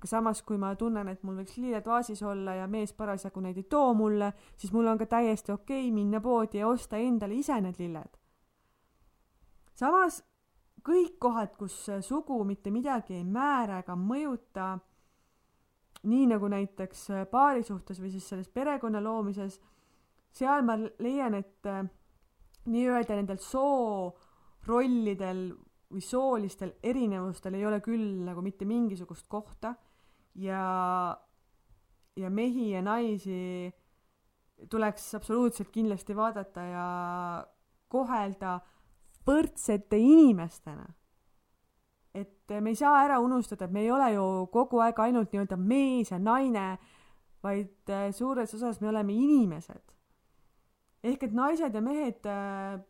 [0.00, 3.58] aga samas, kui ma tunnen, et mul võiks lilled vaasis olla ja mees parasjagu neid
[3.60, 7.34] ei too mulle, siis mul on ka täiesti okei okay minna poodi ja osta endale
[7.36, 8.16] ise need lilled.
[9.76, 10.22] samas
[10.80, 14.78] kõik kohad, kus sugu mitte midagi ei määra ega mõjuta,
[16.08, 19.60] nii nagu näiteks paari suhtes või siis selles perekonna loomises,
[20.32, 21.84] seal ma leian, et äh,
[22.72, 25.52] nii-öelda nendel soorollidel
[25.92, 29.74] või soolistel erinevustel ei ole küll nagu mitte mingisugust kohta
[30.34, 31.16] ja,
[32.16, 33.72] ja mehi ja naisi
[34.70, 36.86] tuleks absoluutselt kindlasti vaadata ja
[37.88, 38.58] kohelda
[39.26, 40.86] võrdsete inimestena.
[42.14, 45.56] et me ei saa ära unustada, et me ei ole ju kogu aeg ainult nii-öelda
[45.56, 46.78] mees ja naine,
[47.42, 49.94] vaid äh, suures osas me oleme inimesed.
[51.02, 52.80] ehk et naised ja mehed äh,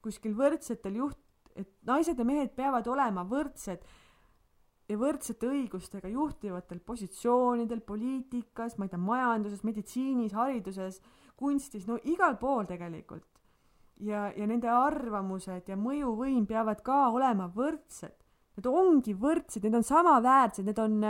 [0.00, 1.18] kuskil võrdsetel juht,
[1.56, 3.82] et naised ja mehed peavad olema võrdsed
[4.88, 11.00] ja võrdsete õigustega juhtivatel positsioonidel poliitikas, ma ei tea, majanduses, meditsiinis, hariduses,
[11.40, 13.34] kunstis, no igal pool tegelikult
[14.00, 18.16] ja, ja nende arvamused ja mõjuvõim peavad ka olema võrdsed.
[18.54, 21.00] Need ongi võrdsed, need on samaväärsed, need on,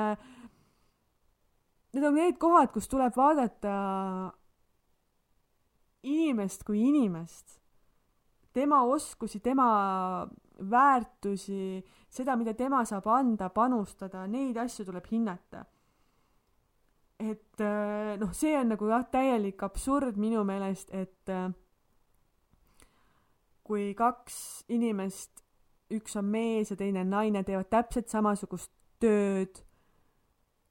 [1.93, 3.75] need on need kohad, kus tuleb vaadata
[6.05, 7.59] inimest kui inimest,
[8.57, 9.67] tema oskusi, tema
[10.71, 15.65] väärtusi, seda, mida tema saab anda, panustada, neid asju tuleb hinnata.
[17.25, 17.63] et
[18.21, 21.31] noh, see on nagu jah, täielik absurd minu meelest, et
[23.65, 24.37] kui kaks
[24.75, 25.45] inimest,
[25.95, 29.63] üks on mees ja teine on naine, teevad täpselt samasugust tööd,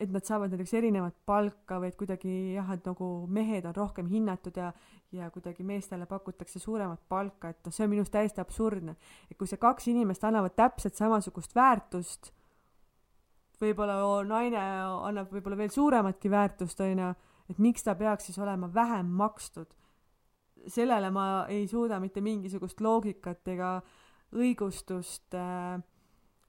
[0.03, 4.07] et nad saavad näiteks erinevat palka või et kuidagi jah, et nagu mehed on rohkem
[4.11, 4.71] hinnatud ja,
[5.15, 8.95] ja kuidagi meestele pakutakse suuremat palka, et noh, see on minu arust täiesti absurdne.
[9.31, 12.33] et kui see kaks inimest annavad täpselt samasugust väärtust,
[13.61, 17.13] võib-olla naine annab võib-olla veel suurematki väärtust, onju,
[17.49, 19.71] et miks ta peaks siis olema vähem makstud
[20.67, 23.73] sellele ma ei suuda mitte mingisugust loogikat ega
[24.33, 25.81] õigustust äh,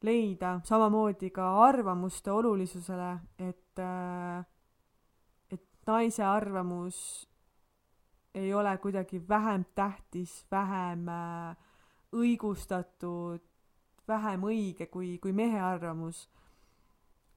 [0.05, 4.44] leida, samamoodi ka arvamuste olulisusele, et äh,,
[5.50, 6.98] et naise arvamus
[8.34, 11.57] ei ole kuidagi vähem tähtis, vähem äh,
[12.14, 13.42] õigustatud,
[14.09, 16.28] vähem õige kui, kui mehe arvamus.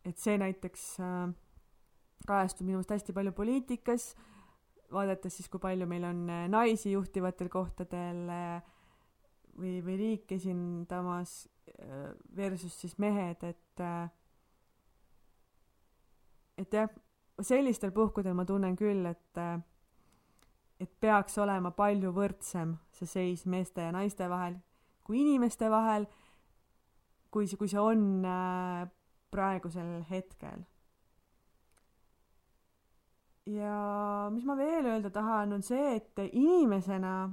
[0.05, 1.27] et see näiteks äh,
[2.27, 4.15] kajastub minu meelest hästi palju poliitikas
[4.91, 8.63] vaadates siis, kui palju meil on naisi juhtivatel kohtadel äh,
[9.57, 11.39] või, või riiki esindamas
[11.79, 13.83] äh, versus siis mehed, et
[16.57, 16.89] et jah,
[17.41, 19.43] sellistel puhkudel ma tunnen küll, et
[20.77, 24.59] et peaks olema palju võrdsem see seis meeste ja naiste vahel
[25.07, 26.05] kui inimeste vahel,
[27.31, 28.01] kui see, kui see on
[29.31, 30.65] praegusel hetkel.
[33.47, 37.29] Ja mis ma veel öelda tahan, on see, et inimesena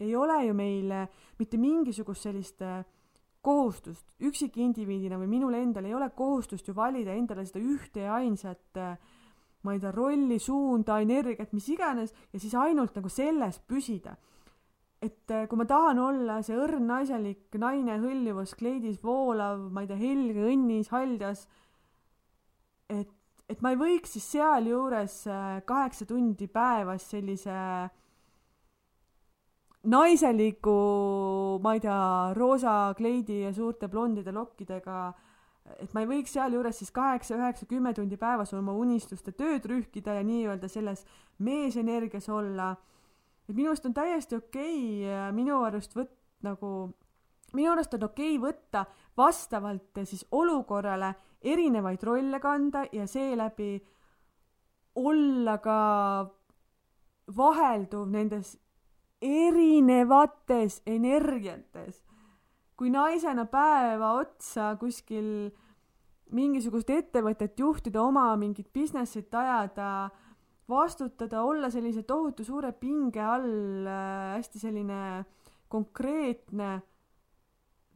[0.00, 0.90] ei ole ju meil
[1.38, 2.82] mitte mingisugust sellist äh,
[3.44, 8.80] kohustust, üksikindiviidina või minul endal ei ole kohustust ju valida endale seda ühte ja ainsat
[8.80, 8.96] äh,
[9.64, 14.16] ma ei tea, rolli, suunda, energiat, mis iganes, ja siis ainult nagu selles püsida.
[15.04, 19.90] et äh, kui ma tahan olla see õrn naiselik naine hõljuvas kleidis voolav, ma ei
[19.90, 21.44] tea, helge õnnis, haljas,
[22.88, 23.12] et
[23.44, 27.52] et ma ei võiks siis sealjuures äh, kaheksa tundi päevas sellise
[29.84, 34.98] naiseliku, ma ei tea, roosa kleidi ja suurte blondide lokkidega,
[35.80, 40.18] et ma ei võiks sealjuures siis kaheksa, üheksa, kümme tundi päevas oma unistuste tööd rühkida
[40.18, 41.04] ja nii-öelda selles
[41.38, 42.74] meesenergias olla.
[43.48, 46.92] et minu arust on täiesti okei okay, minu arust võt- nagu,
[47.52, 53.82] minu arust on okei okay võtta vastavalt siis olukorrale erinevaid rolle kanda ja seeläbi
[54.96, 55.78] olla ka
[57.36, 58.56] vahelduv nendes
[59.22, 62.02] erinevates energiates.
[62.74, 65.52] kui naisena päeva otsa kuskil
[66.34, 70.10] mingisugust ettevõtet juhtida, oma mingit business'it ajada,
[70.68, 73.86] vastutada, olla sellise tohutu suure pinge all,
[74.34, 75.00] hästi selline
[75.70, 76.70] konkreetne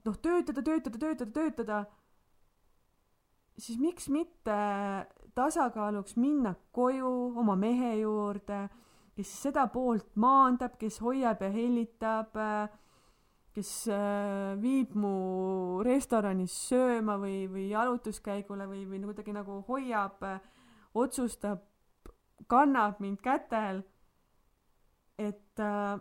[0.05, 1.79] noh, töötada, töötada, töötada, töötada,
[3.59, 4.59] siis miks mitte
[5.35, 8.67] tasakaaluks minna koju oma mehe juurde,
[9.19, 12.37] kes seda poolt maandab, kes hoiab ja hellitab,
[13.57, 20.23] kes äh, viib mu restoranis sööma või, või jalutuskäigule või, või kuidagi nagu hoiab,
[20.95, 21.65] otsustab,
[22.47, 23.83] kannab mind kätel.
[25.19, 25.99] et äh,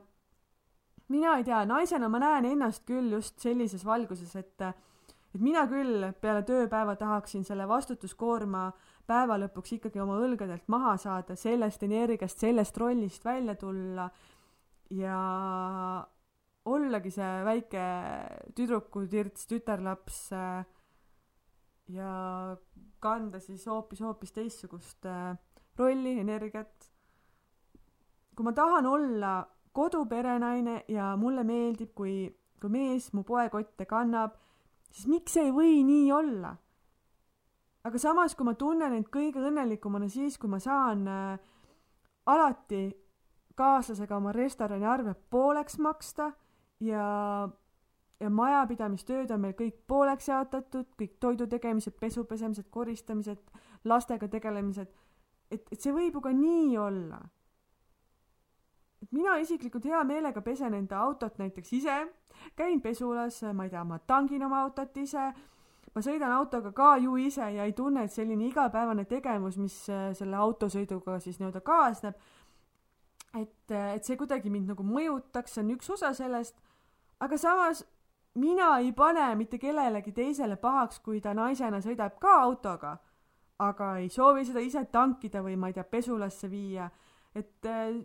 [1.09, 4.69] mina ei tea, naisena ma näen ennast küll just sellises valguses, et
[5.35, 8.71] et mina küll peale tööpäeva tahaksin selle vastutuskoorma
[9.07, 14.09] päeva lõpuks ikkagi oma õlgadelt maha saada, sellest energiast, sellest rollist välja tulla
[14.93, 15.19] ja
[16.67, 17.83] ollagi see väike
[18.55, 20.19] tüdrukutirts, tütarlaps
[21.95, 22.11] ja
[22.99, 25.07] kanda siis hoopis, hoopis teistsugust
[25.77, 26.91] rolli, energiat.
[28.35, 32.27] kui ma tahan olla koduperenaine ja mulle meeldib, kui,
[32.61, 34.35] kui mees mu poekotte kannab,
[34.91, 36.55] siis miks ei või nii olla?
[37.87, 41.53] Aga samas, kui ma tunnen end kõige õnnelikumana siis, kui ma saan äh,
[42.27, 42.81] alati
[43.57, 46.29] kaaslasega oma restorani arve pooleks maksta
[46.83, 47.05] ja,
[48.19, 53.41] ja majapidamistööd on meil kõik pooleks jaotatud, kõik toidu tegemised, pesu pesemised, koristamised,
[53.87, 54.93] lastega tegelemised,
[55.49, 57.23] et, et see võib ju ka nii olla.
[59.01, 61.97] Et mina isiklikult hea meelega pesen enda autot näiteks ise,
[62.57, 65.31] käin pesulas, ma ei tea, ma tangin oma autot ise,
[65.97, 70.11] ma sõidan autoga ka ju ise ja ei tunne, et selline igapäevane tegevus, mis äh,
[70.17, 72.19] selle autosõiduga siis nii-öelda kaasneb,
[73.33, 76.59] et, äh, et see kuidagi mind nagu mõjutaks, see on üks osa sellest,
[77.25, 77.81] aga samas
[78.37, 82.93] mina ei pane mitte kellelegi teisele pahaks, kui ta naisena sõidab ka autoga,
[83.65, 86.91] aga ei soovi seda ise tankida või ma ei tea, pesulasse viia,
[87.33, 87.97] et äh,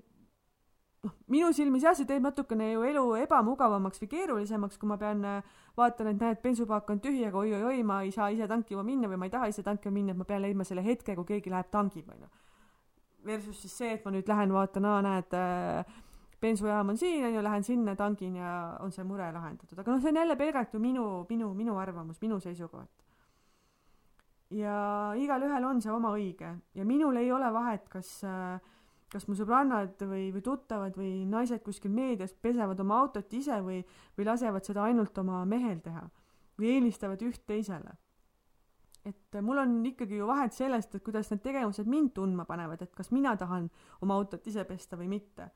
[1.06, 5.24] noh, minu silmis jah, see teeb natukene ju elu ebamugavamaks või keerulisemaks, kui ma pean,
[5.26, 9.10] äh, vaatan, et näed, bensupaak on tühi, aga oi-oi-oi, ma ei saa ise tankima minna
[9.10, 11.52] või ma ei taha ise tankima minna, et ma pean leidma selle hetke, kui keegi
[11.52, 12.30] läheb tangib, onju.
[13.26, 16.00] Versus siis see, et ma nüüd lähen vaatan, aa, näed äh,,
[16.42, 20.10] bensujaam on siin, onju, lähen sinna, tangin ja on see mure lahendatud, aga noh, see
[20.10, 22.90] on jälle pelgalt ju minu, minu, minu arvamus, minu seisukoht.
[24.52, 24.74] ja
[25.16, 28.58] igalühel on see oma õige ja minul ei ole vahet, kas äh,
[29.12, 33.82] kas mu sõbrannad või, või tuttavad või naised kuskil meedias pesevad oma autot ise või,
[34.16, 36.06] või lasevad seda ainult oma mehel teha
[36.58, 37.98] või eelistavad üht teisele.
[39.04, 42.94] et mul on ikkagi ju vahet sellest, et kuidas need tegevused mind tundma panevad, et
[42.94, 43.68] kas mina tahan
[44.00, 45.50] oma autot ise pesta või mitte.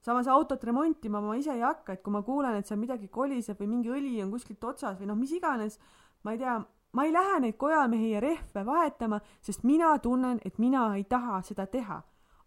[0.00, 3.60] samas autot remontima ma ise ei hakka, et kui ma kuulen, et seal midagi koliseb
[3.60, 5.78] või mingi õli on kuskilt otsas või noh, mis iganes,
[6.24, 6.58] ma ei tea,
[6.92, 11.42] ma ei lähe neid kojamehi ja rehve vahetama, sest mina tunnen, et mina ei taha
[11.42, 12.02] seda teha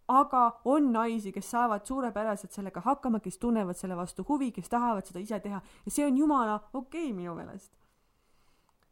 [0.07, 5.07] aga on naisi, kes saavad suurepäraselt sellega hakkama, kes tunnevad selle vastu huvi, kes tahavad
[5.07, 7.71] seda ise teha ja see on jumala okei okay, minu meelest.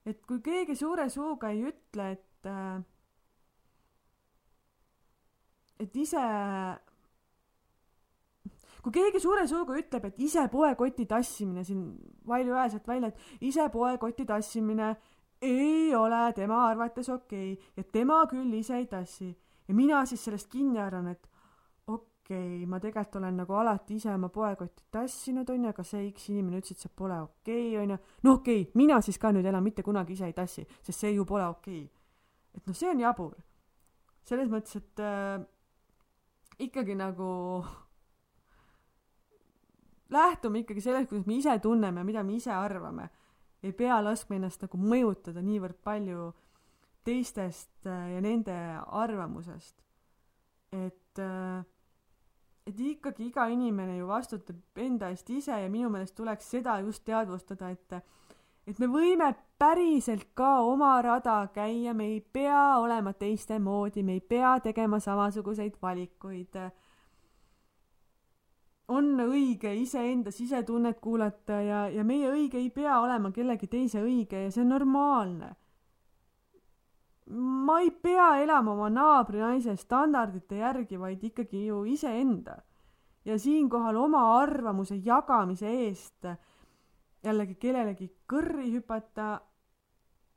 [0.06, 2.82] et kui keegi suure suuga ei ütle, et äh,
[5.80, 6.24] et ise
[8.84, 11.86] kui keegi suure suuga ütleb, et ise poekoti tassimine siin
[12.28, 14.96] valjuhäälselt välja, et ise poekoti tassimine
[15.44, 19.30] ei ole tema arvates okei okay, ja tema küll ise ei tassi
[19.68, 21.30] ja mina siis sellest kinni haaran, et
[21.88, 26.30] okei okay,, ma tegelikult olen nagu alati ise oma poekotti tassinud, onju, aga see X
[26.34, 27.98] inimene ütles, et see pole okei okay,, onju.
[28.24, 31.16] no okei okay,, mina siis ka nüüd enam mitte kunagi ise ei tassi, sest see
[31.16, 31.90] ju pole okei okay..
[32.58, 33.34] et noh, see on jabur.
[34.24, 35.44] selles mõttes, et äh,
[36.64, 37.64] ikkagi nagu
[40.14, 43.10] lähtume ikkagi sellest, kuidas me ise tunneme, mida me ise arvame.
[43.64, 46.34] ei pea laskma ennast nagu mõjutada niivõrd palju
[47.04, 48.56] teistest äh, ja nende
[48.88, 49.76] arvamusest.
[50.74, 51.64] et, äh,
[52.66, 57.04] et ikkagi iga inimene ju vastutab enda eest ise ja minu meelest tuleks seda just
[57.06, 58.04] teadvustada, et
[58.68, 59.28] et me võime
[59.60, 65.00] päriselt ka oma rada käia, me ei pea olema teiste moodi, me ei pea tegema
[65.04, 66.58] samasuguseid valikuid.
[68.88, 74.44] on õige iseenda sisetunnet kuulata ja, ja meie õige ei pea olema kellegi teise õige
[74.44, 75.56] ja see on normaalne
[77.30, 82.58] ma ei pea elama oma naabrinaise standardite järgi, vaid ikkagi ju iseenda.
[83.26, 86.26] ja siinkohal oma arvamuse jagamise eest
[87.24, 89.38] jällegi kellelegi kõrri hüpata,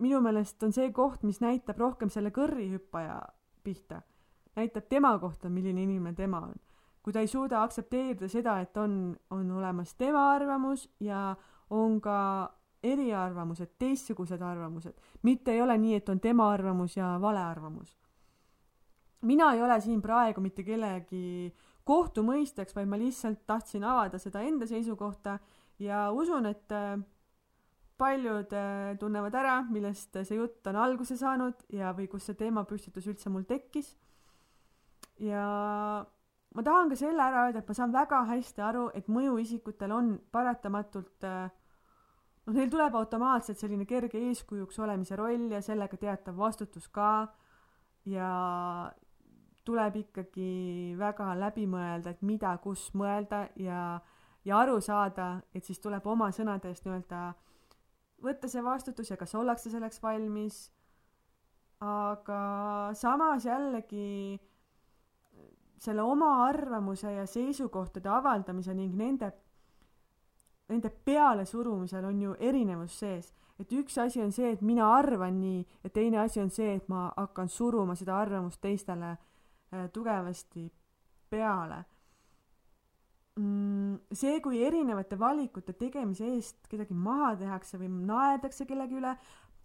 [0.02, 3.20] minu meelest on see koht, mis näitab rohkem selle kõrrihüppaja
[3.64, 4.02] pihta.
[4.56, 6.54] näitab tema kohta, milline inimene tema on.
[7.02, 11.36] kui ta ei suuda aktsepteerida seda, et on, on olemas tema arvamus ja
[11.70, 12.55] on ka
[12.92, 17.96] eriarvamused, teistsugused arvamused, mitte ei ole nii, et on tema arvamus ja vale arvamus.
[19.22, 21.52] mina ei ole siin praegu mitte kellegi
[21.86, 25.38] kohtumõistjaks, vaid ma lihtsalt tahtsin avada seda enda seisukohta
[25.78, 26.98] ja usun, et äh,
[27.98, 33.06] paljud äh, tunnevad ära, millest see jutt on alguse saanud ja, või kus see teemapüstitus
[33.12, 33.94] üldse mul tekkis.
[35.22, 35.44] ja
[36.56, 40.10] ma tahan ka selle ära öelda, et ma saan väga hästi aru, et mõjuisikutel on
[40.32, 41.48] paratamatult äh,
[42.46, 47.28] noh, neil tuleb automaatselt selline kerge eeskujuks olemise roll ja sellega teatav vastutus ka
[48.06, 48.30] ja
[49.66, 53.98] tuleb ikkagi väga läbi mõelda, et mida, kus mõelda ja,
[54.46, 57.22] ja aru saada, et siis tuleb oma sõnade eest nii-öelda
[58.22, 60.70] võtta see vastutus ja kas ollakse selleks valmis.
[61.80, 64.38] aga samas jällegi
[65.76, 69.32] selle oma arvamuse ja seisukohtade avaldamise ning nende,
[70.68, 73.32] nende pealesurumisel on ju erinevus sees.
[73.58, 76.88] et üks asi on see, et mina arvan nii ja teine asi on see, et
[76.88, 80.70] ma hakkan suruma seda arvamust teistele äh, tugevasti
[81.30, 81.84] peale
[83.40, 89.14] mm, see, kui erinevate valikute tegemise eest kedagi maha tehakse või naerdakse kellegi üle,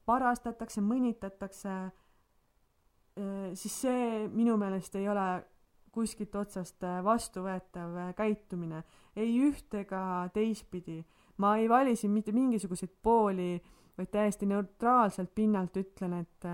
[0.08, 1.76] parastatakse, mõnitatakse,
[3.16, 5.28] eh, siis see minu meelest ei ole
[5.92, 8.84] kuskilt otsast eh, vastuvõetav eh, käitumine,
[9.16, 11.04] ei üht ega teistpidi.
[11.38, 13.62] ma ei vali siin mitte mingisuguseid pooli,
[13.98, 16.46] vaid täiesti neutraalselt pinnalt ütlen, et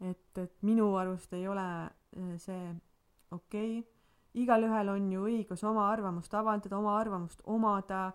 [0.00, 1.66] et, et minu arust ei ole
[2.36, 2.74] see
[3.30, 3.78] okei.
[3.78, 3.94] Okay
[4.34, 8.12] igalühel on ju õigus oma arvamust avaldada, oma arvamust omada.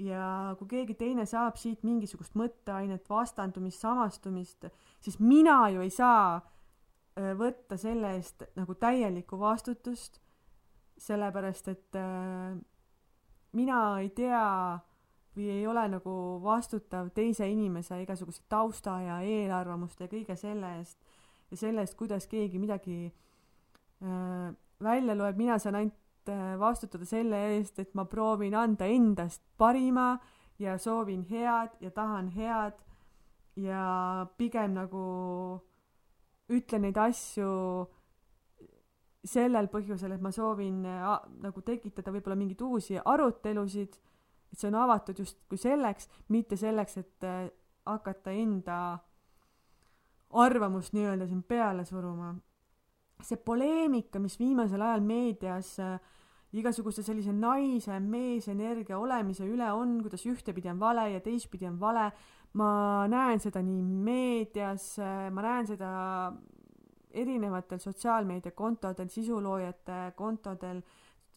[0.00, 4.66] Ja kui keegi teine saab siit mingisugust mõtteainet, vastandumist, samastumist,
[5.04, 6.61] siis mina ju ei saa äh,
[7.16, 10.20] võtta selle eest nagu täielikku vastutust,
[11.02, 12.56] sellepärast et äh,
[13.52, 14.78] mina ei tea
[15.36, 20.98] või ei ole nagu vastutav teise inimese igasuguse tausta ja eelarvamuste ja kõige selle eest
[21.50, 24.52] ja selle eest, kuidas keegi midagi äh,
[24.82, 30.14] välja loeb, mina saan ainult äh, vastutada selle eest, et ma proovin anda endast parima
[30.60, 32.78] ja soovin head ja tahan head
[33.56, 35.02] ja pigem nagu
[36.50, 37.50] ütlen neid asju
[39.22, 41.06] sellel põhjusel, et ma soovin äh,
[41.44, 43.98] nagu tekitada võib-olla mingeid uusi arutelusid,
[44.52, 47.44] et see on avatud justkui selleks, mitte selleks, et äh,
[47.86, 48.78] hakata enda
[50.42, 52.32] arvamust nii-öelda siin peale suruma.
[53.22, 55.94] See poleemika, mis viimasel ajal meedias äh,
[56.58, 62.10] igasuguse sellise naise, meesenergia olemise üle on, kuidas ühtepidi on vale ja teistpidi on vale,
[62.58, 65.92] ma näen seda nii meedias, äh, ma näen seda
[67.12, 70.82] erinevatel sotsiaalmeediakontodel, sisuloojate kontodel,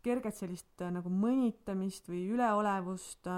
[0.03, 3.31] kerget sellist äh, nagu mõnitamist või üleolevust.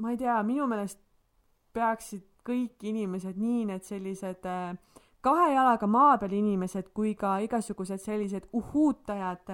[0.00, 0.98] ma ei tea, minu meelest
[1.76, 4.74] peaksid kõik inimesed, nii need sellised äh,
[5.20, 9.52] kahe jalaga maa peal inimesed kui ka igasugused sellised uhuutajad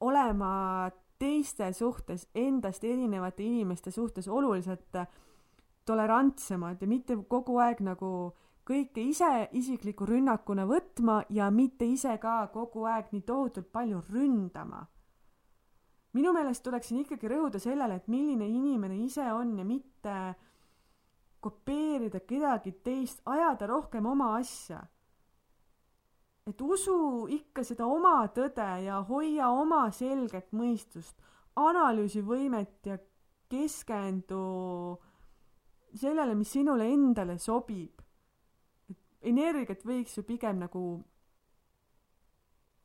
[0.00, 0.90] olema
[1.20, 4.96] teiste suhtes, endast erinevate inimeste suhtes oluliselt
[5.86, 8.10] tolerantsemad ja mitte kogu aeg nagu
[8.70, 14.86] kõike ise isikliku rünnakuna võtma ja mitte ise ka kogu aeg nii tohutult palju ründama.
[16.12, 20.34] minu meelest tuleks siin ikkagi rõhuda sellele, et milline inimene ise on ja mitte äh,
[21.40, 24.82] kopeerida kedagi teist, ajada rohkem oma asja.
[26.50, 31.16] Et usu ikka seda oma tõde ja hoia oma selget mõistust,
[31.60, 32.98] analüüsivõimet ja
[33.50, 34.42] keskendu
[35.94, 38.02] sellele, mis sinule endale sobib.
[38.90, 40.82] et energiat võiks ju pigem nagu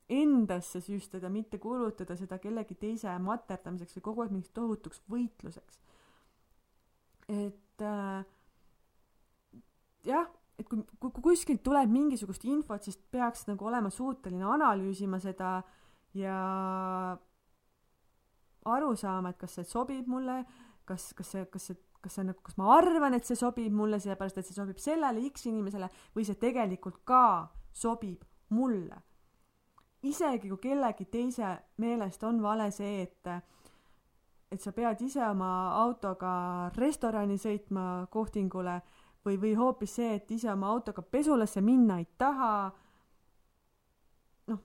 [0.09, 5.79] endasse süstada, mitte kulutada seda kellegi teise materdamiseks või kogu aeg mingiks tohutuks võitluseks.
[7.27, 8.25] et äh,
[10.05, 15.57] jah, et kui, kui, kuskilt tuleb mingisugust infot, siis peaks nagu olema suuteline analüüsima seda
[16.15, 16.37] ja
[18.65, 20.39] aru saama, et kas see sobib mulle,
[20.87, 23.99] kas, kas see, kas see, kas see nagu, kas ma arvan, et see sobib mulle
[24.01, 27.25] sellepärast, et see sobib sellele X inimesele või see tegelikult ka
[27.75, 28.23] sobib
[28.55, 29.01] mulle.
[30.05, 33.29] isegi kui kellegi teise meelest on vale see, et
[34.53, 38.77] et sa pead ise oma autoga restorani sõitma kohtingule
[39.25, 42.71] või, või hoopis see, et ise oma autoga pesulasse minna ei taha.
[44.47, 44.59] noh,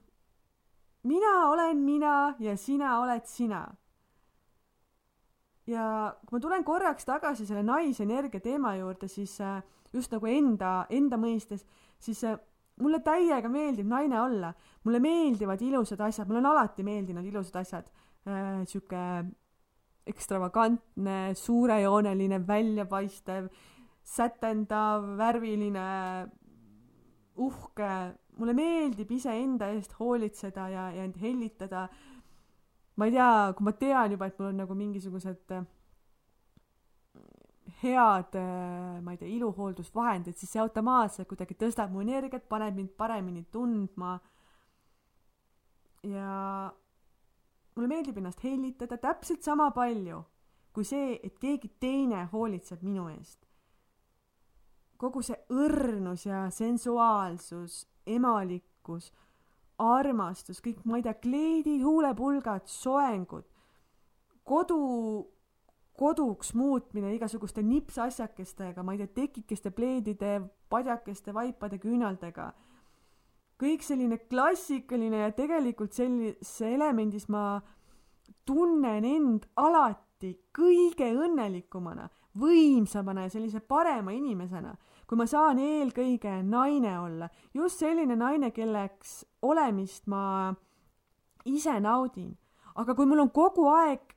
[1.03, 3.65] mina olen mina ja sina oled sina.
[5.67, 9.61] ja kui ma tulen korraks tagasi selle naisenergia teema juurde, siis äh,
[9.93, 11.65] just nagu enda, enda mõistes,
[11.99, 12.37] siis äh,
[12.81, 14.53] mulle täiega meeldib naine olla,
[14.83, 17.91] mulle meeldivad ilusad asjad, mulle on alati meeldinud ilusad asjad
[18.27, 18.65] äh,.
[18.67, 19.03] sihuke
[20.11, 23.47] ekstravagantne, suurejooneline, väljapaistev
[24.03, 25.83] sätendav, värviline,
[27.41, 27.91] uhke,
[28.37, 31.87] mulle meeldib iseenda eest hoolitseda ja, ja end hellitada.
[32.95, 35.63] ma ei tea, kui ma tean juba, et mul on nagu mingisugused äh,
[37.81, 42.93] head, äh, ma ei tea, iluhooldusvahendid, siis see automaatselt kuidagi tõstab mu energiat, paneb mind
[42.97, 44.19] paremini tundma.
[46.03, 46.71] ja
[47.75, 50.23] mulle meeldib ennast hellitada täpselt sama palju
[50.73, 53.50] kui see, et keegi teine hoolitseb minu eest
[55.01, 59.09] kogu see õrnus ja sensuaalsus, emalikkus,
[59.81, 63.47] armastus, kõik, ma ei tea, kleidid, huulepulgad, soengud,
[64.45, 64.81] kodu,
[65.97, 70.37] koduks muutmine igasuguste nipsasjakestega, ma ei tea, tekikeste, pleedide,
[70.69, 72.51] padjakeste, vaipade, küünaldega.
[73.61, 77.61] kõik selline klassikaline ja tegelikult sellise elemendis ma
[78.45, 82.07] tunnen end alati kõige õnnelikumana,
[82.41, 84.73] võimsamana ja sellise parema inimesena
[85.11, 90.53] kui ma saan eelkõige naine olla, just selline naine, kelleks olemist ma
[91.51, 92.29] ise naudin.
[92.79, 94.15] aga kui mul on kogu aeg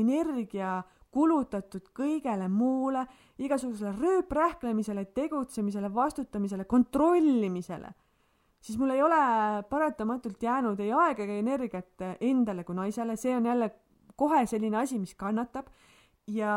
[0.00, 0.78] energia
[1.12, 3.02] kulutatud kõigele muule,
[3.36, 7.92] igasugusele rööprähklemisele, tegutsemisele, vastutamisele, kontrollimisele,
[8.64, 9.20] siis mul ei ole
[9.68, 13.74] paratamatult jäänud ei aega ega energiat endale kui naisele, see on jälle
[14.16, 15.68] kohe selline asi, mis kannatab
[16.32, 16.56] ja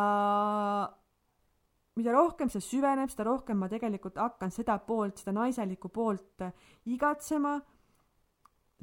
[1.96, 6.54] mida rohkem see süveneb, seda rohkem ma tegelikult hakkan seda poolt, seda naiselikku poolt äh,
[6.90, 7.60] igatsema,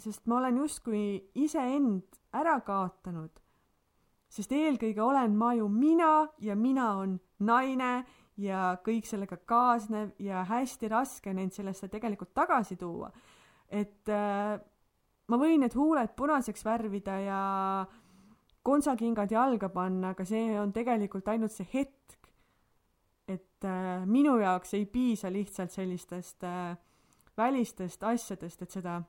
[0.01, 1.05] sest ma olen justkui
[1.35, 3.33] iseend ära kaotanud.
[4.31, 8.05] sest eelkõige olen ma ju mina ja mina on naine
[8.39, 13.11] ja kõik sellega kaasnev ja hästi raske on end sellesse tegelikult tagasi tuua.
[13.69, 14.61] et äh,
[15.27, 17.43] ma võin need huuled punaseks värvida ja
[18.63, 22.20] kontsakingad jalga panna, aga see on tegelikult ainult see hetk,
[23.31, 26.77] et äh, minu jaoks ei piisa lihtsalt sellistest äh,
[27.37, 29.01] välistest asjadest, et seda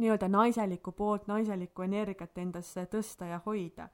[0.00, 3.88] nii-öelda naiselikku poolt, naiselikku energiat endasse tõsta ja hoida.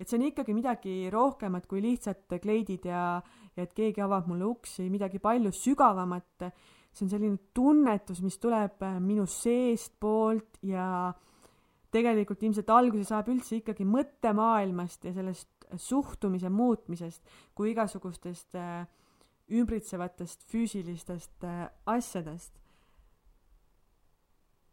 [0.00, 3.20] et see on ikkagi midagi rohkemat kui lihtsalt kleidid ja,
[3.56, 6.52] ja et keegi avab mulle uksi, midagi palju sügavamat.
[6.92, 11.12] see on selline tunnetus, mis tuleb äh, minu seestpoolt ja
[11.90, 17.22] tegelikult ilmselt alguse saab üldse ikkagi mõttemaailmast ja sellest suhtumise muutmisest
[17.54, 18.86] kui igasugustest äh,
[19.50, 22.54] ümbritsevatest füüsilistest äh, asjadest.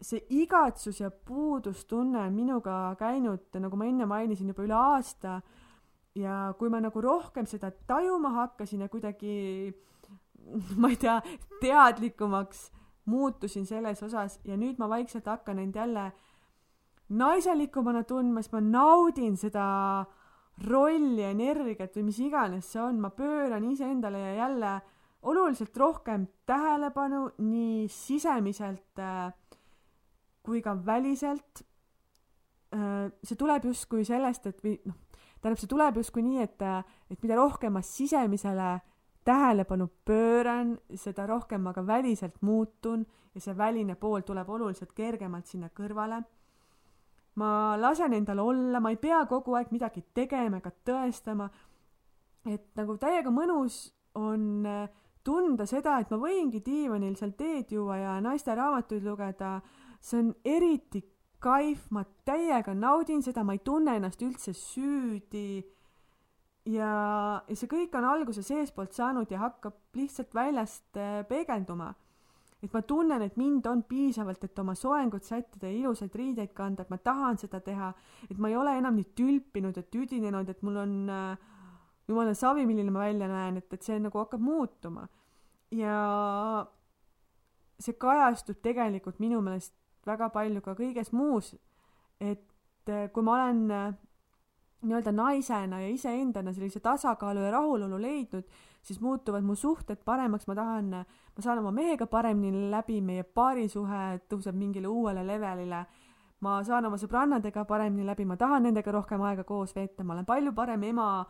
[0.01, 5.39] see igatsus ja puudustunne on minuga käinud, nagu ma enne mainisin, juba üle aasta
[6.13, 9.73] ja kui ma nagu rohkem seda tajuma hakkasin ja kuidagi
[10.81, 11.17] ma ei tea,
[11.61, 12.67] teadlikumaks
[13.09, 16.11] muutusin selles osas ja nüüd ma vaikselt hakkan end jälle
[17.09, 19.65] naiselikumana tundma, siis ma naudin seda
[20.65, 24.73] rolli, energiat või mis iganes see on, ma pööran iseendale ja jälle
[25.27, 29.33] oluliselt rohkem tähelepanu nii sisemiselt äh,
[30.45, 31.63] kui ka väliselt.
[32.73, 34.97] Äh, see tuleb justkui sellest, et või noh,
[35.41, 38.77] tähendab, see tuleb justkui nii, et, äh, et mida rohkem ma sisemisele
[39.27, 43.03] tähelepanu pööran, seda rohkem ma ka väliselt muutun
[43.35, 46.23] ja see väline pool tuleb oluliselt kergemalt sinna kõrvale
[47.37, 51.49] ma lasen endal olla, ma ei pea kogu aeg midagi tegema ega tõestama.
[52.47, 54.87] et nagu täiega mõnus on äh,
[55.23, 59.61] tunda seda, et ma võingi diivanil seal teed juua ja naisteraamatuid lugeda.
[60.01, 61.03] see on eriti
[61.39, 65.65] kaif, ma täiega naudin seda, ma ei tunne ennast üldse süüdi.
[66.65, 66.91] ja,
[67.47, 71.93] ja see kõik on alguse seestpoolt saanud ja hakkab lihtsalt väljast äh, peegelduma
[72.63, 76.83] et ma tunnen, et mind on piisavalt, et oma soengut sättida ja ilusaid riideid kanda,
[76.83, 77.91] et ma tahan seda teha,
[78.29, 81.37] et ma ei ole enam nii tülpinud ja tüdinenud, et mul on äh,
[82.09, 85.07] jumala savi, milline ma välja näen, et, et see nagu hakkab muutuma.
[85.71, 86.65] ja
[87.79, 89.73] see kajastub tegelikult minu meelest
[90.07, 91.53] väga palju ka kõiges muus,
[92.19, 93.89] et äh, kui ma olen äh,
[94.87, 98.47] nii-öelda naisena ja iseendana sellise tasakaalu ja rahulolu leidnud,
[98.87, 100.91] siis muutuvad mu suhted paremaks, ma tahan,
[101.35, 105.85] ma saan oma mehega paremini läbi, meie paarisuhe tõuseb mingile uuele levelile.
[106.39, 110.25] ma saan oma sõbrannadega paremini läbi, ma tahan nendega rohkem aega koos veeta, ma olen
[110.25, 111.27] palju parem ema.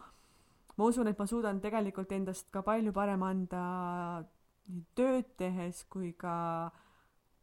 [0.78, 4.24] ma usun, et ma suudan tegelikult endast ka palju parem anda
[4.68, 6.72] nii tööd tehes kui ka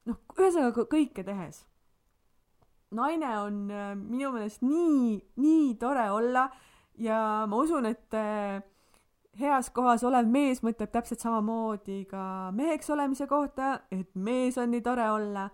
[0.07, 1.65] noh, ühesõnaga kõike tehes
[2.95, 6.47] naine on äh, minu meelest nii, nii tore olla
[7.01, 7.19] ja
[7.51, 8.63] ma usun, et äh,
[9.41, 14.83] heas kohas olev mees mõtleb täpselt samamoodi ka meheks olemise kohta, et mees on nii
[14.85, 15.49] tore olla.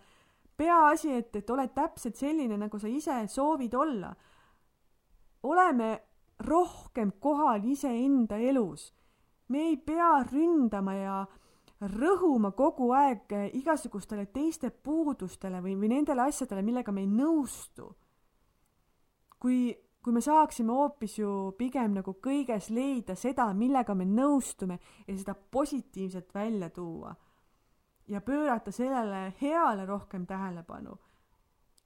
[0.57, 4.15] peaasi, et, et oled täpselt selline, nagu sa ise soovid olla.
[5.43, 6.01] oleme
[6.41, 8.93] rohkem kohal iseenda elus.
[9.49, 11.27] me ei pea ründama ja
[11.81, 17.95] rõhuma kogu aeg igasugustele teiste puudustele või, või nendele asjadele, millega me ei nõustu.
[19.41, 25.17] kui, kui me saaksime hoopis ju pigem nagu kõiges leida seda, millega me nõustume ja
[25.17, 27.15] seda positiivset välja tuua
[28.11, 30.99] ja pöörata sellele heale rohkem tähelepanu.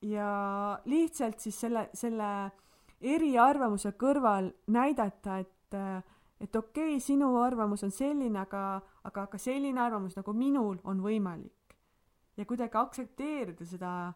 [0.02, 2.50] ja lihtsalt siis selle, selle
[3.00, 5.76] eriarvamuse kõrval näidata, et,
[6.40, 11.00] et okei okay,, sinu arvamus on selline, aga, aga ka selline arvamus nagu minul on
[11.00, 11.76] võimalik.
[12.36, 14.12] ja kuidagi aktsepteerida seda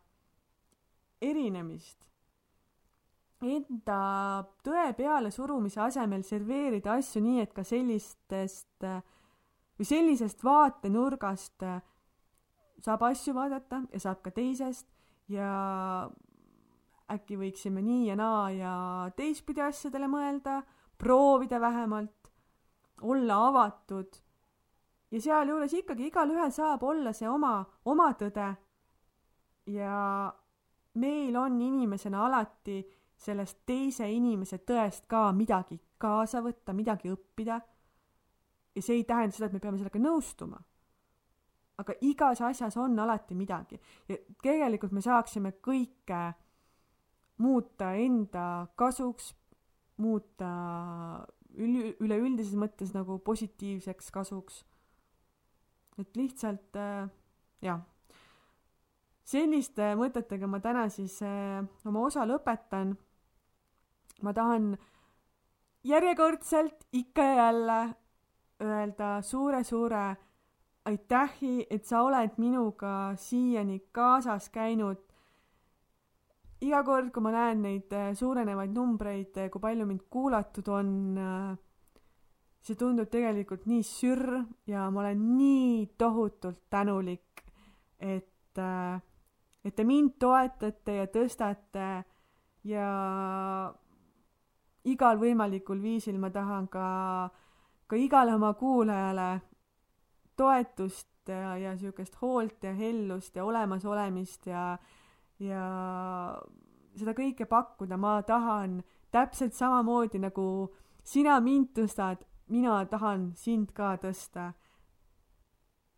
[1.21, 2.08] erinemist.
[3.39, 8.87] Enda tõe peale surumise asemel serveerida asju nii, et ka sellistest
[9.79, 11.63] või sellisest vaatenurgast
[12.83, 14.89] saab asju vaadata ja saab ka teisest
[15.31, 15.51] ja
[17.15, 18.73] äkki võiksime nii ja naa ja
[19.17, 20.61] teistpidi asjadele mõelda,
[20.99, 22.33] proovida vähemalt,
[23.03, 24.19] olla avatud.
[25.11, 28.51] ja sealjuures ikkagi igalühel saab olla see oma, oma tõde.
[29.67, 30.33] ja
[30.95, 32.83] meil on inimesena alati
[33.19, 37.61] sellest teise inimese tõest ka midagi kaasa võtta, midagi õppida.
[38.75, 40.61] ja see ei tähenda seda, et me peame sellega nõustuma.
[41.79, 46.35] aga igas asjas on alati midagi ja tegelikult me saaksime kõike
[47.39, 49.35] muuta enda kasuks,
[49.97, 50.49] muuta
[51.57, 54.65] üle, üleüldises mõttes nagu positiivseks kasuks.
[55.99, 57.09] et lihtsalt äh,
[57.63, 57.81] jah,
[59.27, 62.97] selliste mõtetega ma täna siis äh, oma osa lõpetan.
[64.23, 64.77] Ma tahan
[65.85, 67.95] järjekordselt ikka ja jälle
[68.61, 70.17] öelda suure-suure
[70.89, 75.01] aitähi, et sa oled minuga siiani kaasas käinud.
[76.65, 80.91] Iga kord, kui ma näen neid äh, suurenevaid numbreid, äh, kui palju mind kuulatud on,
[81.23, 81.53] äh,
[82.67, 87.45] see tundub tegelikult nii sürr ja ma olen nii tohutult tänulik,
[88.01, 91.87] et, et te mind toetate ja tõstate
[92.67, 92.89] ja
[94.93, 96.87] igal võimalikul viisil ma tahan ka,
[97.87, 99.31] ka igale oma kuulajale
[100.37, 104.79] toetust ja, ja siukest hoolt ja hellust ja olemasolemist ja,
[105.43, 105.65] ja
[106.99, 108.81] seda kõike pakkuda, ma tahan
[109.15, 110.47] täpselt samamoodi nagu
[111.05, 114.53] sina mind tõstad, mina tahan sind ka tõsta.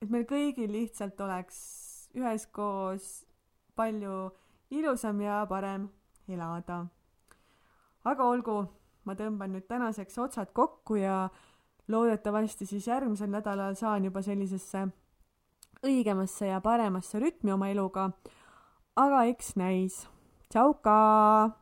[0.01, 1.59] et meil kõigil lihtsalt oleks
[2.17, 3.25] üheskoos
[3.77, 4.31] palju
[4.71, 5.89] ilusam ja parem
[6.29, 6.87] elada.
[8.05, 8.67] aga olgu,
[9.05, 11.29] ma tõmban nüüd tänaseks otsad kokku ja
[11.89, 14.87] loodetavasti siis järgmisel nädalal saan juba sellisesse
[15.87, 18.11] õigemasse ja paremasse rütmi oma eluga
[18.97, 20.09] aga eks näis.
[20.51, 21.60] tšauka!